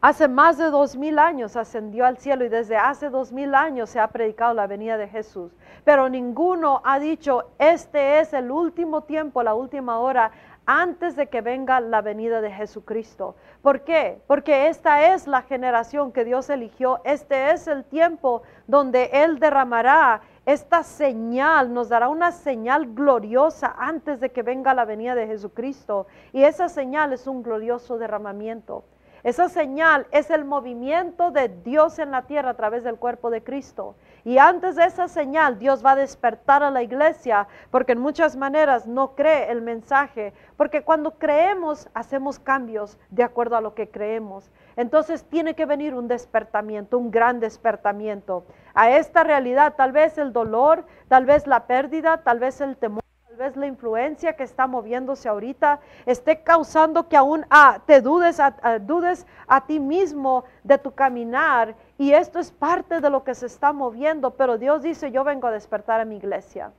hace 0.02 0.28
más 0.28 0.58
de 0.58 0.66
dos 0.66 0.96
mil 0.96 1.20
años 1.20 1.56
ascendió 1.56 2.06
al 2.06 2.18
cielo 2.18 2.46
y 2.46 2.50
desde 2.50 2.78
hace 2.78 3.10
dos 3.10 3.32
mil 3.32 3.56
años 3.56 3.90
se 3.90 4.00
ha 4.00 4.08
predicado 4.10 4.54
la 4.54 4.68
venida 4.68 4.98
de 4.98 5.08
Jesús. 5.08 5.52
Pero 5.84 6.10
ninguno 6.10 6.82
ha 6.84 7.00
dicho, 7.00 7.50
este 7.58 8.20
es 8.20 8.34
el 8.34 8.52
último 8.52 9.04
tiempo, 9.04 9.42
la 9.42 9.56
última 9.56 10.00
hora 10.00 10.32
antes 10.68 11.16
de 11.16 11.28
que 11.28 11.42
venga 11.42 11.80
la 11.80 12.02
venida 12.02 12.42
de 12.42 12.52
Jesucristo. 12.52 13.36
¿Por 13.62 13.82
qué? 13.82 14.22
Porque 14.28 14.68
esta 14.68 15.14
es 15.14 15.26
la 15.26 15.42
generación 15.42 16.12
que 16.12 16.26
Dios 16.26 16.50
eligió, 16.50 17.00
este 17.06 17.52
es 17.52 17.68
el 17.68 17.86
tiempo 17.86 18.44
donde 18.68 19.10
Él 19.14 19.40
derramará 19.40 20.22
esta 20.46 20.84
señal, 20.84 21.74
nos 21.74 21.90
dará 21.90 22.10
una 22.10 22.32
señal 22.32 22.94
gloriosa 22.94 23.76
antes 23.78 24.20
de 24.20 24.32
que 24.32 24.44
venga 24.44 24.74
la 24.74 24.86
venida 24.86 25.16
de 25.16 25.28
Jesucristo. 25.28 26.08
Y 26.34 26.44
esa 26.44 26.70
señal 26.70 27.14
es 27.14 27.28
un 27.28 27.44
glorioso 27.44 27.98
derramamiento. 27.98 28.84
Esa 29.24 29.50
señal 29.50 30.08
es 30.12 30.30
el 30.30 30.46
movimiento 30.46 31.32
de 31.32 31.50
Dios 31.50 32.00
en 32.00 32.12
la 32.12 32.24
tierra 32.24 32.52
a 32.52 32.58
través 32.58 32.84
del 32.84 32.98
cuerpo 32.98 33.30
de 33.30 33.44
Cristo. 33.44 33.96
Y 34.24 34.38
antes 34.38 34.76
de 34.76 34.86
esa 34.86 35.08
señal, 35.08 35.58
Dios 35.58 35.86
va 35.86 35.92
a 35.92 35.96
despertar 35.96 36.62
a 36.62 36.70
la 36.70 36.84
iglesia, 36.84 37.48
porque 37.72 37.94
en 37.94 38.00
muchas 38.00 38.36
maneras 38.36 38.86
no 38.86 39.16
cree 39.16 39.50
el 39.52 39.62
mensaje, 39.62 40.34
porque 40.58 40.84
cuando 40.84 41.12
creemos 41.12 41.90
hacemos 41.94 42.38
cambios 42.38 42.98
de 43.10 43.24
acuerdo 43.24 43.56
a 43.56 43.62
lo 43.62 43.74
que 43.74 43.90
creemos. 43.90 44.52
Entonces 44.76 45.24
tiene 45.24 45.56
que 45.56 45.66
venir 45.66 45.96
un 45.96 46.08
despertamiento, 46.08 46.98
un 46.98 47.10
gran 47.10 47.40
despertamiento 47.40 48.46
a 48.74 48.92
esta 48.92 49.24
realidad, 49.24 49.76
tal 49.76 49.92
vez 49.92 50.18
el 50.18 50.34
dolor, 50.34 50.86
tal 51.08 51.26
vez 51.26 51.48
la 51.48 51.66
pérdida, 51.66 52.18
tal 52.24 52.40
vez 52.40 52.62
el 52.62 52.78
temor 52.78 53.07
vez 53.38 53.56
la 53.56 53.68
influencia 53.68 54.36
que 54.36 54.44
está 54.44 54.68
moviéndose 54.68 55.30
ahorita 55.30 55.80
esté 56.06 56.42
causando 56.42 57.08
que 57.08 57.16
aún 57.16 57.46
ah, 57.50 57.80
te 57.86 58.02
dudes 58.02 58.40
a, 58.40 58.80
dudes 58.80 59.26
a 59.48 59.66
ti 59.66 59.80
mismo 59.80 60.44
de 60.64 60.78
tu 60.78 60.92
caminar. 60.92 61.76
Y 61.98 62.12
esto 62.12 62.40
es 62.40 62.52
parte 62.52 63.00
de 63.00 63.10
lo 63.10 63.24
que 63.24 63.36
se 63.36 63.46
está 63.46 63.72
moviendo, 63.72 64.32
pero 64.32 64.58
Dios 64.58 64.82
dice, 64.82 65.12
yo 65.12 65.24
vengo 65.24 65.48
a 65.48 65.52
despertar 65.52 66.02
a 66.02 66.06
mi 66.06 66.18
iglesia. 66.18 66.72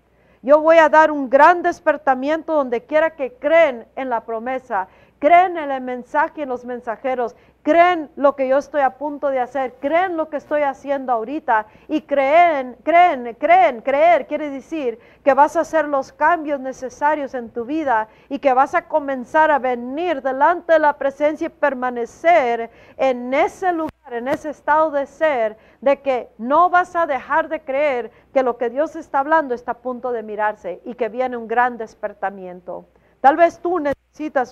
Yo 0.43 0.61
voy 0.61 0.79
a 0.79 0.89
dar 0.89 1.11
un 1.11 1.31
gran 1.31 1.63
despertamiento 1.63 2.55
donde 2.55 2.85
quiera 2.85 3.17
que 3.17 3.33
creen 3.35 3.87
en 3.97 4.09
la 4.09 4.25
promesa, 4.25 4.89
creen 5.19 5.57
en 5.57 5.71
el 5.71 5.83
mensaje 5.83 6.41
y 6.41 6.43
en 6.43 6.49
los 6.49 6.65
mensajeros, 6.65 7.35
creen 7.69 8.11
lo 8.17 8.35
que 8.35 8.49
yo 8.49 8.57
estoy 8.57 8.81
a 8.81 8.97
punto 8.97 9.29
de 9.29 9.41
hacer, 9.41 9.75
creen 9.79 10.17
lo 10.17 10.31
que 10.31 10.39
estoy 10.39 10.63
haciendo 10.63 11.13
ahorita 11.13 11.67
y 11.89 12.01
creen, 12.01 12.79
creen, 12.83 13.37
creen, 13.39 13.83
creer 13.83 14.27
quiere 14.27 14.49
decir 14.49 14.99
que 15.23 15.35
vas 15.35 15.55
a 15.55 15.61
hacer 15.61 15.87
los 15.87 16.11
cambios 16.11 16.61
necesarios 16.61 17.35
en 17.35 17.51
tu 17.51 17.67
vida 17.67 18.09
y 18.31 18.39
que 18.39 18.55
vas 18.55 18.75
a 18.75 18.89
comenzar 18.89 19.51
a 19.51 19.59
venir 19.59 20.23
delante 20.23 20.73
de 20.73 20.79
la 20.79 20.95
presencia 20.95 21.49
y 21.49 21.51
permanecer 21.51 22.71
en 22.97 23.35
ese 23.35 23.71
lugar, 23.75 24.15
en 24.15 24.29
ese 24.29 24.49
estado 24.49 24.91
de 24.91 25.05
ser, 25.05 25.59
de 25.83 26.01
que 26.01 26.31
no 26.39 26.71
vas 26.71 26.97
a 26.97 27.07
dejar 27.07 27.51
de 27.51 27.61
creer 27.61 28.11
que 28.33 28.43
lo 28.43 28.57
que 28.57 28.71
Dios 28.71 28.97
está 28.97 29.19
hablando 29.19 29.55
está 29.55 29.73
a 29.73 29.79
punto 29.79 30.11
de 30.11 30.23
mirarse 30.23 30.81
y 30.87 30.95
que 30.95 31.11
viene 31.11 31.37
un 31.37 31.47
gran 31.47 31.77
despertamiento. 31.77 32.87
Tal 33.21 33.37
vez 33.37 33.61
tú 33.61 33.79
necesitas 33.79 33.98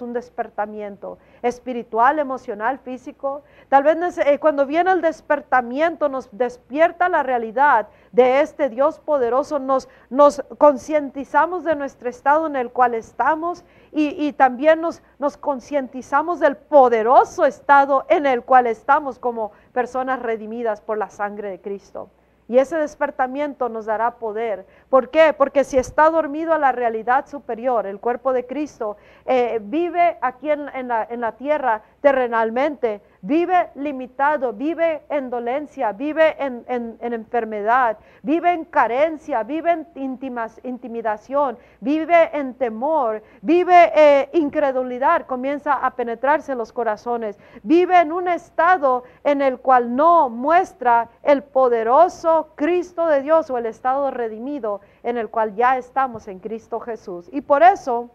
un 0.01 0.13
despertamiento 0.13 1.19
espiritual, 1.43 2.21
emocional, 2.21 2.79
físico. 2.79 3.43
Tal 3.69 3.83
vez 3.83 4.19
eh, 4.19 4.39
cuando 4.39 4.65
viene 4.65 4.93
el 4.93 5.01
despertamiento 5.01 6.09
nos 6.09 6.29
despierta 6.31 7.09
la 7.09 7.25
realidad 7.25 7.89
de 8.13 8.41
este 8.41 8.69
Dios 8.69 9.01
poderoso, 9.01 9.59
nos, 9.59 9.89
nos 10.09 10.43
concientizamos 10.59 11.65
de 11.65 11.75
nuestro 11.75 12.09
estado 12.09 12.47
en 12.47 12.55
el 12.55 12.71
cual 12.71 12.95
estamos 12.95 13.65
y, 13.93 14.09
y 14.25 14.33
también 14.33 14.81
nos, 14.81 15.03
nos 15.19 15.37
concientizamos 15.37 16.39
del 16.39 16.57
poderoso 16.57 17.45
estado 17.45 18.07
en 18.09 18.27
el 18.27 18.43
cual 18.43 18.69
estamos 18.69 19.19
como 19.19 19.51
personas 19.73 20.23
redimidas 20.23 20.81
por 20.81 20.97
la 20.97 21.11
sangre 21.11 21.51
de 21.51 21.61
Cristo. 21.61 22.09
Y 22.49 22.59
ese 22.59 22.77
despertamiento 22.77 23.69
nos 23.69 23.87
dará 23.87 24.19
poder. 24.19 24.67
¿Por 24.89 25.11
qué? 25.11 25.35
Porque 25.37 25.65
si 25.65 25.79
está 25.79 26.11
dormido 26.11 26.57
la 26.59 26.73
realidad 26.73 27.27
superior, 27.27 27.87
el 27.87 27.99
cuerpo 27.99 28.33
de 28.33 28.47
Cristo, 28.47 28.97
eh, 29.25 29.59
vive 29.63 30.17
aquí 30.21 30.51
en, 30.51 30.89
la, 30.89 31.07
en 31.11 31.21
la 31.21 31.33
tierra 31.33 31.83
terrenalmente, 32.01 33.01
vive 33.27 33.71
limitado, 33.75 34.53
vive 34.53 35.03
en 35.09 35.31
dolencia, 35.31 35.93
vive 35.93 36.37
en, 36.39 36.65
enfermedad, 37.01 37.99
vive 38.23 38.53
en 38.53 38.65
carencia, 38.65 39.43
vive 39.43 39.73
en 39.73 40.19
intimidación, 40.63 41.59
vive 41.81 42.31
en 42.33 42.55
temor, 42.55 43.23
vive 43.43 43.93
eh, 43.95 44.31
incredulidad, 44.35 45.27
comienza 45.27 45.75
a 45.75 45.91
penetrarse 45.97 46.55
los 46.55 46.73
corazones, 46.73 47.39
vive 47.63 48.01
en 48.01 48.13
un 48.13 48.29
estado 48.29 49.03
en 49.25 49.43
el 49.43 49.59
cual 49.59 49.97
no 49.97 50.31
muestra 50.31 51.09
el 51.23 51.43
poderoso 51.43 52.51
Cristo 52.55 53.07
de 53.07 53.23
Dios 53.23 53.51
o 53.51 53.59
el 53.59 53.67
estado 53.67 54.11
redimido 54.13 54.81
en 55.03 55.19
el 55.19 55.29
cual 55.29 55.55
ya 55.57 55.79
estamos 55.79 56.29
en 56.29 56.39
Cristo 56.39 56.79
Jesús. 56.79 57.29
Y 57.33 57.41
por 57.41 57.65
eso 57.65 58.11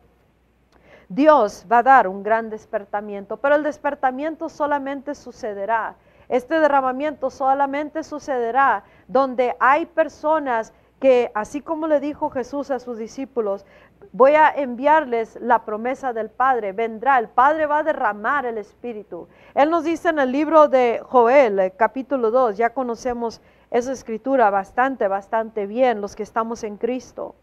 Dios 1.13 1.65
va 1.69 1.79
a 1.79 1.83
dar 1.83 2.07
un 2.07 2.23
gran 2.23 2.49
despertamiento, 2.49 3.35
pero 3.35 3.55
el 3.55 3.63
despertamiento 3.63 4.47
solamente 4.47 5.13
sucederá. 5.13 5.95
Este 6.29 6.57
derramamiento 6.61 7.29
solamente 7.29 8.03
sucederá 8.03 8.85
donde 9.09 9.53
hay 9.59 9.87
personas 9.87 10.71
que, 11.01 11.29
así 11.35 11.59
como 11.59 11.87
le 11.87 11.99
dijo 11.99 12.29
Jesús 12.29 12.71
a 12.71 12.79
sus 12.79 12.97
discípulos, 12.97 13.65
voy 14.13 14.35
a 14.35 14.51
enviarles 14.51 15.37
la 15.41 15.65
promesa 15.65 16.13
del 16.13 16.29
Padre, 16.29 16.71
vendrá, 16.71 17.19
el 17.19 17.27
Padre 17.27 17.65
va 17.65 17.79
a 17.79 17.83
derramar 17.83 18.45
el 18.45 18.57
Espíritu. 18.57 19.27
Él 19.53 19.69
nos 19.69 19.83
dice 19.83 20.07
en 20.07 20.19
el 20.19 20.31
libro 20.31 20.69
de 20.69 21.01
Joel, 21.03 21.73
capítulo 21.75 22.31
2, 22.31 22.55
ya 22.55 22.69
conocemos 22.69 23.41
esa 23.69 23.91
escritura 23.91 24.49
bastante, 24.49 25.09
bastante 25.09 25.65
bien, 25.65 25.99
los 25.99 26.15
que 26.15 26.23
estamos 26.23 26.63
en 26.63 26.77
Cristo. 26.77 27.35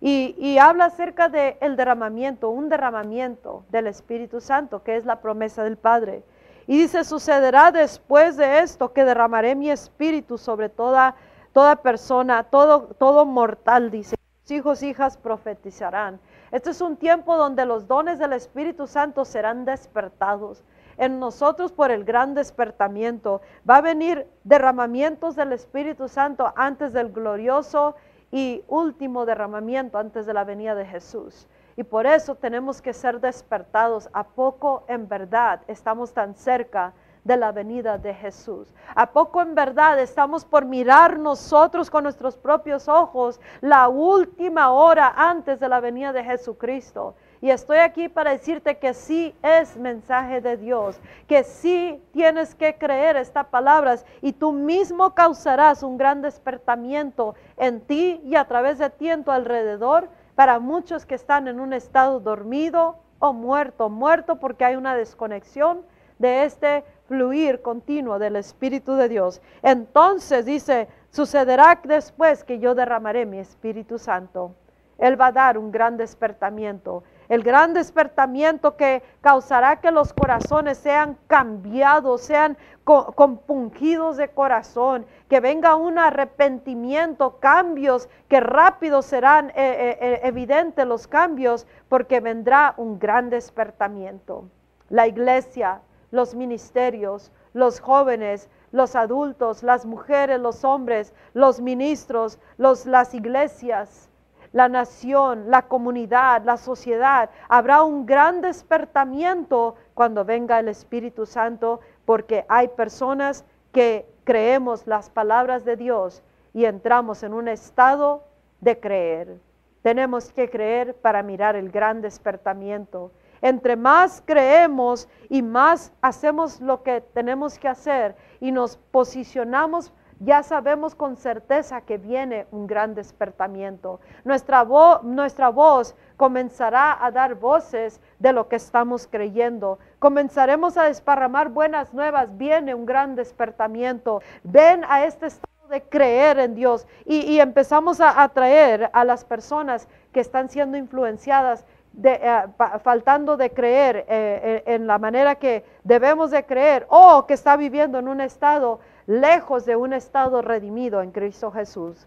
Y, 0.00 0.58
habla 0.58 0.86
acerca 0.86 1.28
del 1.28 1.56
el 1.60 1.76
derramamiento, 1.76 2.50
un 2.50 2.68
derramamiento 2.68 3.64
del 3.70 3.86
Espíritu 3.86 4.40
Santo, 4.40 4.82
que 4.82 4.96
es 4.96 5.06
la 5.06 5.20
promesa 5.20 5.64
del 5.64 5.76
Padre. 5.76 6.22
Y 6.66 6.78
dice, 6.78 7.04
sucederá 7.04 7.70
después 7.70 8.36
de 8.36 8.58
esto 8.58 8.92
que 8.92 9.04
derramaré 9.04 9.54
mi 9.54 9.70
espíritu 9.70 10.36
sobre 10.36 10.68
toda, 10.68 11.14
toda 11.52 11.76
persona, 11.76 12.44
todo, 12.44 12.88
todo 12.98 13.24
mortal, 13.24 13.90
dice. 13.90 14.16
Sus 14.42 14.50
hijos, 14.50 14.82
hijas 14.82 15.16
profetizarán. 15.16 16.20
Este 16.52 16.70
es 16.70 16.80
un 16.80 16.96
tiempo 16.96 17.36
donde 17.36 17.66
los 17.66 17.88
dones 17.88 18.18
del 18.18 18.32
Espíritu 18.32 18.86
Santo 18.86 19.24
serán 19.24 19.64
despertados 19.64 20.62
en 20.98 21.18
nosotros 21.18 21.72
por 21.72 21.90
el 21.90 22.04
gran 22.04 22.34
despertamiento. 22.34 23.40
Va 23.68 23.76
a 23.76 23.80
venir 23.80 24.26
derramamientos 24.44 25.36
del 25.36 25.52
Espíritu 25.52 26.08
Santo 26.08 26.52
antes 26.56 26.92
del 26.92 27.12
glorioso 27.12 27.96
y 28.30 28.64
último 28.68 29.26
derramamiento 29.26 29.98
antes 29.98 30.26
de 30.26 30.34
la 30.34 30.44
venida 30.44 30.74
de 30.74 30.86
Jesús. 30.86 31.46
Y 31.76 31.84
por 31.84 32.06
eso 32.06 32.34
tenemos 32.34 32.80
que 32.80 32.92
ser 32.92 33.20
despertados. 33.20 34.08
A 34.12 34.24
poco 34.24 34.84
en 34.88 35.08
verdad 35.08 35.60
estamos 35.68 36.12
tan 36.12 36.34
cerca 36.34 36.94
de 37.26 37.36
la 37.36 37.52
venida 37.52 37.98
de 37.98 38.14
Jesús. 38.14 38.72
¿A 38.94 39.10
poco 39.10 39.42
en 39.42 39.54
verdad 39.54 39.98
estamos 39.98 40.44
por 40.44 40.64
mirar 40.64 41.18
nosotros 41.18 41.90
con 41.90 42.04
nuestros 42.04 42.36
propios 42.36 42.88
ojos 42.88 43.40
la 43.60 43.88
última 43.88 44.70
hora 44.70 45.12
antes 45.16 45.58
de 45.58 45.68
la 45.68 45.80
venida 45.80 46.12
de 46.12 46.22
Jesucristo? 46.22 47.16
Y 47.40 47.50
estoy 47.50 47.78
aquí 47.78 48.08
para 48.08 48.32
decirte 48.32 48.78
que 48.78 48.94
sí 48.94 49.34
es 49.42 49.76
mensaje 49.76 50.40
de 50.40 50.56
Dios, 50.56 50.98
que 51.28 51.44
sí 51.44 52.02
tienes 52.12 52.54
que 52.54 52.76
creer 52.76 53.16
estas 53.16 53.46
palabras 53.46 54.06
y 54.22 54.32
tú 54.32 54.52
mismo 54.52 55.14
causarás 55.14 55.82
un 55.82 55.98
gran 55.98 56.22
despertamiento 56.22 57.34
en 57.56 57.80
ti 57.80 58.20
y 58.24 58.36
a 58.36 58.46
través 58.46 58.78
de 58.78 58.90
ti 58.90 59.10
en 59.10 59.24
tu 59.24 59.30
alrededor 59.30 60.08
para 60.34 60.58
muchos 60.58 61.04
que 61.04 61.14
están 61.14 61.48
en 61.48 61.60
un 61.60 61.72
estado 61.72 62.20
dormido 62.20 62.98
o 63.18 63.32
muerto, 63.32 63.88
muerto 63.88 64.36
porque 64.36 64.64
hay 64.64 64.76
una 64.76 64.94
desconexión 64.94 65.82
de 66.18 66.44
este 66.44 66.84
fluir 67.08 67.62
continuo 67.62 68.18
del 68.18 68.36
Espíritu 68.36 68.94
de 68.94 69.08
Dios. 69.08 69.40
Entonces 69.62 70.44
dice, 70.44 70.88
sucederá 71.10 71.80
después 71.84 72.44
que 72.44 72.58
yo 72.58 72.74
derramaré 72.74 73.26
mi 73.26 73.38
Espíritu 73.38 73.98
Santo. 73.98 74.54
Él 74.98 75.20
va 75.20 75.26
a 75.26 75.32
dar 75.32 75.58
un 75.58 75.70
gran 75.70 75.96
despertamiento 75.96 77.04
el 77.28 77.42
gran 77.42 77.74
despertamiento 77.74 78.76
que 78.76 79.02
causará 79.20 79.80
que 79.80 79.90
los 79.90 80.12
corazones 80.12 80.78
sean 80.78 81.18
cambiados, 81.26 82.22
sean 82.22 82.56
compungidos 82.84 84.16
de 84.16 84.28
corazón, 84.28 85.06
que 85.28 85.40
venga 85.40 85.74
un 85.74 85.98
arrepentimiento, 85.98 87.38
cambios 87.40 88.08
que 88.28 88.38
rápido 88.38 89.02
serán 89.02 89.50
eh, 89.50 89.52
eh, 89.56 89.98
eh, 90.00 90.20
evidentes 90.22 90.86
los 90.86 91.08
cambios, 91.08 91.66
porque 91.88 92.20
vendrá 92.20 92.74
un 92.76 92.98
gran 92.98 93.28
despertamiento. 93.28 94.48
La 94.88 95.08
iglesia, 95.08 95.80
los 96.12 96.36
ministerios, 96.36 97.32
los 97.54 97.80
jóvenes, 97.80 98.48
los 98.70 98.94
adultos, 98.94 99.64
las 99.64 99.84
mujeres, 99.84 100.38
los 100.38 100.62
hombres, 100.62 101.12
los 101.34 101.60
ministros, 101.60 102.38
los, 102.56 102.86
las 102.86 103.14
iglesias, 103.14 104.08
la 104.56 104.70
nación, 104.70 105.50
la 105.50 105.68
comunidad, 105.68 106.42
la 106.42 106.56
sociedad. 106.56 107.28
Habrá 107.46 107.82
un 107.82 108.06
gran 108.06 108.40
despertamiento 108.40 109.74
cuando 109.92 110.24
venga 110.24 110.58
el 110.58 110.68
Espíritu 110.68 111.26
Santo 111.26 111.80
porque 112.06 112.46
hay 112.48 112.68
personas 112.68 113.44
que 113.70 114.08
creemos 114.24 114.86
las 114.86 115.10
palabras 115.10 115.66
de 115.66 115.76
Dios 115.76 116.22
y 116.54 116.64
entramos 116.64 117.22
en 117.22 117.34
un 117.34 117.48
estado 117.48 118.24
de 118.62 118.80
creer. 118.80 119.36
Tenemos 119.82 120.32
que 120.32 120.48
creer 120.48 120.94
para 120.94 121.22
mirar 121.22 121.54
el 121.54 121.70
gran 121.70 122.00
despertamiento. 122.00 123.12
Entre 123.42 123.76
más 123.76 124.22
creemos 124.24 125.06
y 125.28 125.42
más 125.42 125.92
hacemos 126.00 126.62
lo 126.62 126.82
que 126.82 127.02
tenemos 127.02 127.58
que 127.58 127.68
hacer 127.68 128.16
y 128.40 128.52
nos 128.52 128.78
posicionamos 128.90 129.92
ya 130.20 130.42
sabemos 130.42 130.94
con 130.94 131.16
certeza 131.16 131.82
que 131.82 131.98
viene 131.98 132.46
un 132.50 132.66
gran 132.66 132.94
despertamiento. 132.94 134.00
Nuestra, 134.24 134.66
nuestra 135.02 135.50
voz 135.50 135.94
comenzará 136.16 137.04
a 137.04 137.10
dar 137.10 137.34
voces 137.34 138.00
de 138.18 138.32
lo 138.32 138.48
que 138.48 138.56
estamos 138.56 139.06
creyendo. 139.06 139.78
Comenzaremos 139.98 140.76
a 140.76 140.84
desparramar 140.84 141.50
buenas 141.50 141.92
nuevas. 141.92 142.36
Viene 142.38 142.74
un 142.74 142.86
gran 142.86 143.14
despertamiento. 143.14 144.22
Ven 144.42 144.84
a 144.88 145.04
este 145.04 145.26
estado 145.26 145.68
de 145.68 145.82
creer 145.82 146.38
en 146.38 146.54
Dios 146.54 146.86
y, 147.04 147.40
empezamos 147.40 148.00
a 148.00 148.22
atraer 148.22 148.88
a 148.92 149.04
las 149.04 149.24
personas 149.24 149.88
que 150.12 150.20
están 150.20 150.48
siendo 150.48 150.76
influenciadas 150.78 151.66
de, 151.92 152.20
eh, 152.22 152.44
faltando 152.84 153.36
de 153.36 153.50
creer 153.50 153.96
eh, 153.96 154.04
eh, 154.08 154.62
en 154.66 154.86
la 154.86 154.98
manera 154.98 155.34
que 155.34 155.64
debemos 155.82 156.30
de 156.30 156.44
creer 156.44 156.86
o 156.88 157.26
que 157.26 157.34
está 157.34 157.56
viviendo 157.56 157.98
en 157.98 158.08
un 158.08 158.20
estado 158.20 158.80
lejos 159.06 159.64
de 159.64 159.76
un 159.76 159.92
estado 159.92 160.42
redimido 160.42 161.02
en 161.02 161.12
Cristo 161.12 161.50
Jesús. 161.50 162.06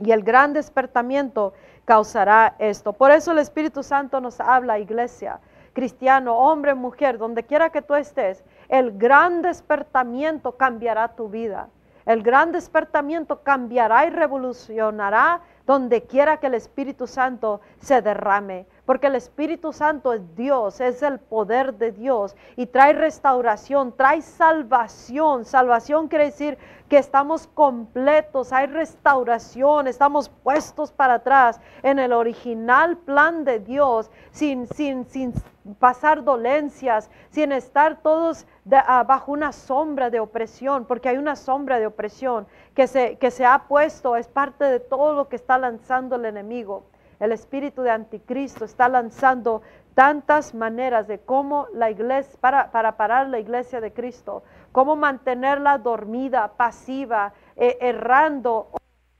Y 0.00 0.12
el 0.12 0.22
gran 0.22 0.52
despertamiento 0.52 1.54
causará 1.84 2.54
esto. 2.58 2.92
Por 2.92 3.10
eso 3.10 3.32
el 3.32 3.38
Espíritu 3.38 3.82
Santo 3.82 4.20
nos 4.20 4.40
habla, 4.40 4.78
iglesia, 4.78 5.40
cristiano, 5.72 6.36
hombre, 6.36 6.74
mujer, 6.74 7.18
donde 7.18 7.44
quiera 7.44 7.70
que 7.70 7.82
tú 7.82 7.94
estés, 7.94 8.44
el 8.68 8.96
gran 8.98 9.42
despertamiento 9.42 10.56
cambiará 10.56 11.08
tu 11.08 11.28
vida. 11.28 11.68
El 12.04 12.22
gran 12.22 12.52
despertamiento 12.52 13.42
cambiará 13.42 14.06
y 14.06 14.10
revolucionará 14.10 15.40
donde 15.66 16.04
quiera 16.04 16.38
que 16.38 16.46
el 16.46 16.54
Espíritu 16.54 17.06
Santo 17.06 17.60
se 17.80 18.00
derrame 18.00 18.66
porque 18.88 19.08
el 19.08 19.16
Espíritu 19.16 19.74
Santo 19.74 20.14
es 20.14 20.34
Dios, 20.34 20.80
es 20.80 21.02
el 21.02 21.18
poder 21.18 21.74
de 21.74 21.92
Dios 21.92 22.34
y 22.56 22.64
trae 22.64 22.94
restauración, 22.94 23.94
trae 23.94 24.22
salvación. 24.22 25.44
Salvación 25.44 26.08
quiere 26.08 26.24
decir 26.24 26.56
que 26.88 26.96
estamos 26.96 27.48
completos, 27.48 28.50
hay 28.50 28.64
restauración, 28.64 29.88
estamos 29.88 30.30
puestos 30.30 30.90
para 30.90 31.16
atrás 31.16 31.60
en 31.82 31.98
el 31.98 32.14
original 32.14 32.96
plan 32.96 33.44
de 33.44 33.58
Dios, 33.58 34.10
sin, 34.30 34.66
sin, 34.68 35.04
sin 35.04 35.34
pasar 35.78 36.24
dolencias, 36.24 37.10
sin 37.28 37.52
estar 37.52 38.00
todos 38.00 38.46
ah, 38.72 39.04
bajo 39.06 39.32
una 39.32 39.52
sombra 39.52 40.08
de 40.08 40.20
opresión, 40.20 40.86
porque 40.86 41.10
hay 41.10 41.18
una 41.18 41.36
sombra 41.36 41.78
de 41.78 41.86
opresión 41.86 42.46
que 42.74 42.86
se, 42.86 43.18
que 43.18 43.30
se 43.30 43.44
ha 43.44 43.68
puesto, 43.68 44.16
es 44.16 44.28
parte 44.28 44.64
de 44.64 44.80
todo 44.80 45.12
lo 45.12 45.28
que 45.28 45.36
está 45.36 45.58
lanzando 45.58 46.16
el 46.16 46.24
enemigo. 46.24 46.86
El 47.20 47.32
espíritu 47.32 47.82
de 47.82 47.90
anticristo 47.90 48.64
está 48.64 48.88
lanzando 48.88 49.62
tantas 49.94 50.54
maneras 50.54 51.08
de 51.08 51.18
cómo 51.18 51.66
la 51.72 51.90
iglesia, 51.90 52.38
para, 52.40 52.70
para 52.70 52.96
parar 52.96 53.28
la 53.28 53.40
iglesia 53.40 53.80
de 53.80 53.92
Cristo, 53.92 54.44
cómo 54.70 54.94
mantenerla 54.94 55.78
dormida, 55.78 56.52
pasiva, 56.56 57.32
eh, 57.56 57.76
errando, 57.80 58.68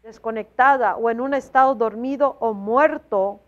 desconectada 0.03 0.97
o 0.97 1.11
en 1.11 1.21
un 1.21 1.35
estado 1.35 1.75
dormido 1.75 2.37
o 2.39 2.55
muerto 2.55 3.41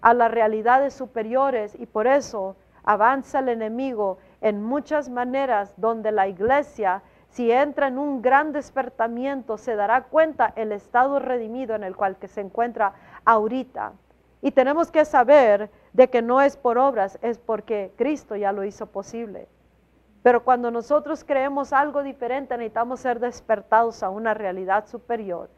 a 0.00 0.14
las 0.14 0.30
realidades 0.30 0.94
superiores. 0.94 1.74
Y 1.78 1.86
por 1.86 2.06
eso 2.06 2.54
avanza 2.84 3.40
el 3.40 3.48
enemigo 3.48 4.18
en 4.40 4.62
muchas 4.62 5.08
maneras 5.08 5.74
donde 5.76 6.12
la 6.12 6.28
iglesia 6.28 7.02
si 7.30 7.52
entra 7.52 7.88
en 7.88 7.98
un 7.98 8.22
gran 8.22 8.52
despertamiento, 8.52 9.58
se 9.58 9.76
dará 9.76 10.04
cuenta 10.04 10.52
el 10.56 10.72
estado 10.72 11.18
redimido 11.18 11.74
en 11.74 11.84
el 11.84 11.96
cual 11.96 12.16
que 12.16 12.28
se 12.28 12.40
encuentra 12.40 12.94
ahorita. 13.24 13.92
Y 14.40 14.52
tenemos 14.52 14.90
que 14.90 15.04
saber 15.04 15.70
de 15.92 16.08
que 16.08 16.22
no 16.22 16.40
es 16.40 16.56
por 16.56 16.78
obras, 16.78 17.18
es 17.22 17.38
porque 17.38 17.92
Cristo 17.96 18.36
ya 18.36 18.52
lo 18.52 18.64
hizo 18.64 18.86
posible. 18.86 19.48
Pero 20.22 20.44
cuando 20.44 20.70
nosotros 20.70 21.24
creemos 21.24 21.72
algo 21.72 22.02
diferente, 22.02 22.56
necesitamos 22.56 23.00
ser 23.00 23.20
despertados 23.20 24.02
a 24.02 24.10
una 24.10 24.34
realidad 24.34 24.86
superior. 24.86 25.48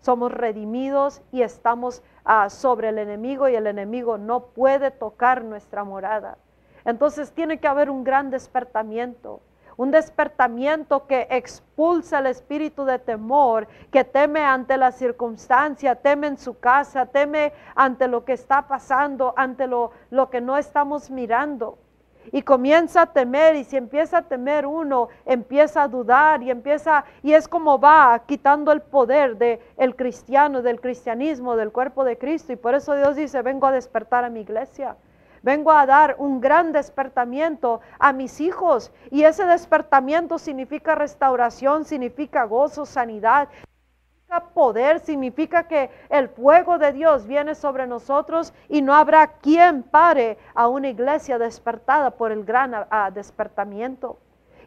Somos 0.00 0.32
redimidos 0.32 1.22
y 1.32 1.42
estamos 1.42 2.02
ah, 2.24 2.50
sobre 2.50 2.90
el 2.90 2.98
enemigo 2.98 3.48
y 3.48 3.56
el 3.56 3.66
enemigo 3.66 4.18
no 4.18 4.46
puede 4.46 4.90
tocar 4.90 5.44
nuestra 5.44 5.82
morada. 5.82 6.38
Entonces 6.84 7.32
tiene 7.32 7.58
que 7.58 7.68
haber 7.68 7.90
un 7.90 8.04
gran 8.04 8.30
despertamiento 8.30 9.40
un 9.78 9.92
despertamiento 9.92 11.06
que 11.06 11.28
expulsa 11.30 12.18
el 12.18 12.26
espíritu 12.26 12.84
de 12.84 12.98
temor, 12.98 13.68
que 13.92 14.02
teme 14.02 14.40
ante 14.40 14.76
la 14.76 14.90
circunstancia, 14.90 15.94
teme 15.94 16.26
en 16.26 16.36
su 16.36 16.58
casa, 16.58 17.06
teme 17.06 17.52
ante 17.76 18.08
lo 18.08 18.24
que 18.24 18.32
está 18.32 18.66
pasando, 18.66 19.32
ante 19.36 19.68
lo, 19.68 19.92
lo 20.10 20.30
que 20.30 20.40
no 20.40 20.58
estamos 20.58 21.10
mirando. 21.10 21.78
Y 22.32 22.42
comienza 22.42 23.02
a 23.02 23.12
temer 23.12 23.54
y 23.54 23.62
si 23.62 23.76
empieza 23.76 24.18
a 24.18 24.22
temer 24.22 24.66
uno 24.66 25.08
empieza 25.24 25.84
a 25.84 25.88
dudar 25.88 26.42
y 26.42 26.50
empieza 26.50 27.04
y 27.22 27.32
es 27.32 27.46
como 27.46 27.78
va 27.78 28.24
quitando 28.26 28.72
el 28.72 28.82
poder 28.82 29.38
del 29.38 29.60
el 29.78 29.94
cristiano 29.94 30.60
del 30.60 30.80
cristianismo 30.80 31.56
del 31.56 31.70
cuerpo 31.70 32.04
de 32.04 32.18
Cristo. 32.18 32.52
Y 32.52 32.56
por 32.56 32.74
eso 32.74 32.96
Dios 32.96 33.14
dice 33.14 33.40
vengo 33.42 33.66
a 33.68 33.72
despertar 33.72 34.24
a 34.24 34.28
mi 34.28 34.40
iglesia 34.40 34.96
Vengo 35.42 35.72
a 35.72 35.86
dar 35.86 36.16
un 36.18 36.40
gran 36.40 36.72
despertamiento 36.72 37.80
a 37.98 38.12
mis 38.12 38.40
hijos 38.40 38.92
y 39.10 39.24
ese 39.24 39.44
despertamiento 39.44 40.38
significa 40.38 40.94
restauración, 40.94 41.84
significa 41.84 42.44
gozo, 42.44 42.86
sanidad, 42.86 43.48
poder, 44.52 45.00
significa 45.00 45.66
que 45.66 45.90
el 46.10 46.28
fuego 46.28 46.78
de 46.78 46.92
Dios 46.92 47.26
viene 47.26 47.54
sobre 47.54 47.86
nosotros 47.86 48.52
y 48.68 48.82
no 48.82 48.94
habrá 48.94 49.26
quien 49.38 49.82
pare 49.82 50.38
a 50.54 50.68
una 50.68 50.88
iglesia 50.88 51.38
despertada 51.38 52.10
por 52.10 52.30
el 52.32 52.44
gran 52.44 52.74
ah, 52.74 53.10
despertamiento. 53.10 54.18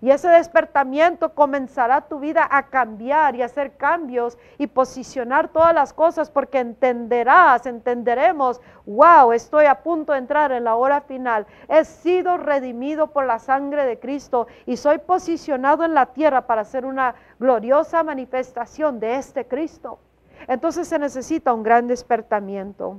Y 0.02 0.10
ese 0.10 0.30
despertamiento 0.30 1.36
comenzará 1.36 2.02
tu 2.02 2.20
vida 2.20 2.48
a 2.50 2.64
cambiar 2.64 3.36
y 3.36 3.44
hacer 3.44 3.78
cambios 3.78 4.36
y 4.58 4.66
posicionar 4.66 5.50
todas 5.50 5.76
las 5.76 5.94
cosas 5.94 6.32
porque 6.32 6.58
entenderás, 6.58 7.68
entenderemos, 7.68 8.60
wow, 8.88 9.32
estoy 9.32 9.66
a 9.66 9.84
punto 9.84 10.14
de 10.14 10.18
entrar 10.20 10.52
en 10.54 10.64
la 10.64 10.74
hora 10.74 11.02
final. 11.02 11.46
He 11.70 11.86
sido 11.86 12.38
redimido 12.38 13.12
por 13.12 13.28
la 13.28 13.38
sangre 13.38 13.86
de 13.86 14.00
Cristo 14.00 14.48
y 14.66 14.78
soy 14.78 14.98
posicionado 14.98 15.86
en 15.86 15.94
la 15.94 16.08
tierra 16.08 16.48
para 16.48 16.62
hacer 16.62 16.84
una 16.84 17.14
gloriosa 17.40 18.02
manifestación 18.02 19.00
de 19.00 19.18
este 19.18 19.46
Cristo. 19.46 20.00
Entonces 20.48 20.88
se 20.88 20.98
necesita 20.98 21.54
un 21.54 21.62
gran 21.62 21.88
despertamiento. 21.88 22.98